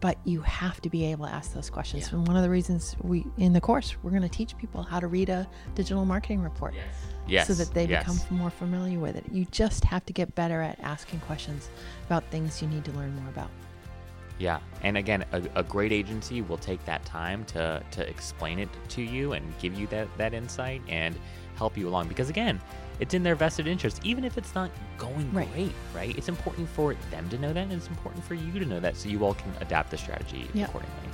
but 0.00 0.18
you 0.24 0.42
have 0.42 0.80
to 0.82 0.90
be 0.90 1.06
able 1.06 1.24
to 1.24 1.32
ask 1.32 1.54
those 1.54 1.70
questions 1.70 2.08
yeah. 2.08 2.16
and 2.18 2.28
one 2.28 2.36
of 2.36 2.42
the 2.42 2.50
reasons 2.50 2.94
we 3.00 3.24
in 3.38 3.52
the 3.54 3.60
course 3.60 3.96
we're 4.02 4.10
going 4.10 4.22
to 4.22 4.28
teach 4.28 4.56
people 4.58 4.82
how 4.82 5.00
to 5.00 5.06
read 5.06 5.30
a 5.30 5.48
digital 5.74 6.04
marketing 6.04 6.42
report 6.42 6.74
yes. 6.74 6.84
Yes. 7.26 7.46
so 7.46 7.54
that 7.54 7.72
they 7.72 7.86
yes. 7.86 8.04
become 8.04 8.38
more 8.38 8.50
familiar 8.50 8.98
with 8.98 9.16
it 9.16 9.24
you 9.32 9.46
just 9.46 9.82
have 9.84 10.04
to 10.06 10.12
get 10.12 10.34
better 10.34 10.60
at 10.60 10.78
asking 10.80 11.20
questions 11.20 11.70
about 12.06 12.24
things 12.30 12.60
you 12.60 12.68
need 12.68 12.84
to 12.84 12.92
learn 12.92 13.16
more 13.16 13.30
about 13.30 13.50
yeah, 14.38 14.58
and 14.82 14.96
again, 14.96 15.24
a, 15.32 15.42
a, 15.54 15.62
great 15.62 15.92
agency 15.92 16.42
will 16.42 16.58
take 16.58 16.84
that 16.86 17.04
time 17.04 17.44
to 17.46 17.82
to 17.92 18.08
explain 18.08 18.58
it 18.58 18.68
to 18.88 19.02
you 19.02 19.32
and 19.32 19.56
give 19.58 19.78
you 19.78 19.86
that 19.88 20.08
that 20.18 20.34
insight 20.34 20.82
and 20.88 21.14
help 21.56 21.76
you 21.76 21.88
along 21.88 22.08
because 22.08 22.28
again 22.30 22.60
it's 22.98 23.14
in 23.14 23.22
their 23.22 23.36
vested 23.36 23.66
interest 23.66 24.00
even 24.02 24.24
if 24.24 24.36
it's 24.36 24.54
not 24.56 24.70
going 24.98 25.32
right. 25.32 25.50
great 25.52 25.72
right 25.94 26.16
it's 26.18 26.28
important 26.28 26.68
for 26.68 26.94
them 27.10 27.28
to 27.28 27.38
know 27.38 27.52
that 27.52 27.62
and 27.62 27.72
it's 27.72 27.88
important 27.88 28.24
for 28.24 28.34
you 28.34 28.58
to 28.58 28.64
know 28.64 28.80
that 28.80 28.96
so 28.96 29.08
you 29.08 29.24
all 29.24 29.34
can 29.34 29.52
adapt 29.60 29.90
the 29.90 29.96
strategy 29.96 30.48
yep. 30.52 30.68
accordingly 30.68 31.08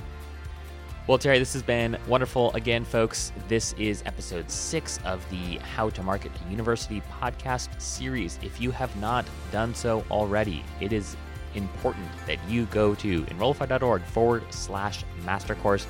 well, 1.07 1.17
Terry, 1.17 1.39
this 1.39 1.51
has 1.53 1.63
been 1.63 1.97
wonderful. 2.07 2.53
Again, 2.53 2.85
folks, 2.85 3.33
this 3.47 3.73
is 3.73 4.03
episode 4.05 4.49
six 4.51 4.99
of 5.03 5.27
the 5.31 5.57
How 5.57 5.89
to 5.89 6.03
Market 6.03 6.31
a 6.45 6.51
University 6.51 7.01
podcast 7.19 7.81
series. 7.81 8.37
If 8.43 8.61
you 8.61 8.69
have 8.69 8.95
not 8.97 9.25
done 9.51 9.73
so 9.73 10.05
already, 10.11 10.63
it 10.79 10.93
is 10.93 11.17
important 11.55 12.07
that 12.27 12.37
you 12.47 12.65
go 12.65 12.95
to 12.95 13.25
enrollify.org 13.29 14.03
forward 14.03 14.43
slash 14.51 15.03
master 15.25 15.55
course 15.55 15.87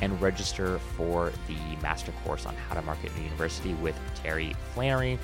and 0.00 0.20
register 0.20 0.78
for 0.96 1.32
the 1.46 1.76
master 1.82 2.12
course 2.24 2.46
on 2.46 2.54
how 2.54 2.74
to 2.74 2.82
market 2.82 3.10
in 3.10 3.16
the 3.16 3.22
university 3.22 3.74
with 3.74 3.98
Terry 4.14 4.54
Flannery. 4.72 5.18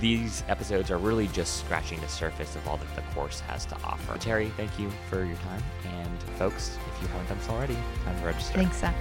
These 0.00 0.44
episodes 0.48 0.90
are 0.90 0.98
really 0.98 1.28
just 1.28 1.60
scratching 1.60 2.00
the 2.00 2.08
surface 2.08 2.54
of 2.56 2.68
all 2.68 2.76
that 2.76 2.94
the 2.94 3.02
course 3.14 3.40
has 3.40 3.64
to 3.66 3.74
offer. 3.82 4.18
Terry, 4.18 4.50
thank 4.56 4.78
you 4.78 4.90
for 5.08 5.24
your 5.24 5.36
time. 5.36 5.62
And 5.86 6.22
folks, 6.36 6.76
if 6.94 7.02
you 7.02 7.08
haven't 7.08 7.28
done 7.28 7.40
so 7.40 7.52
already, 7.52 7.76
time 8.04 8.18
to 8.20 8.26
register. 8.26 8.54
Thanks, 8.54 8.78
Zach. 8.78 8.94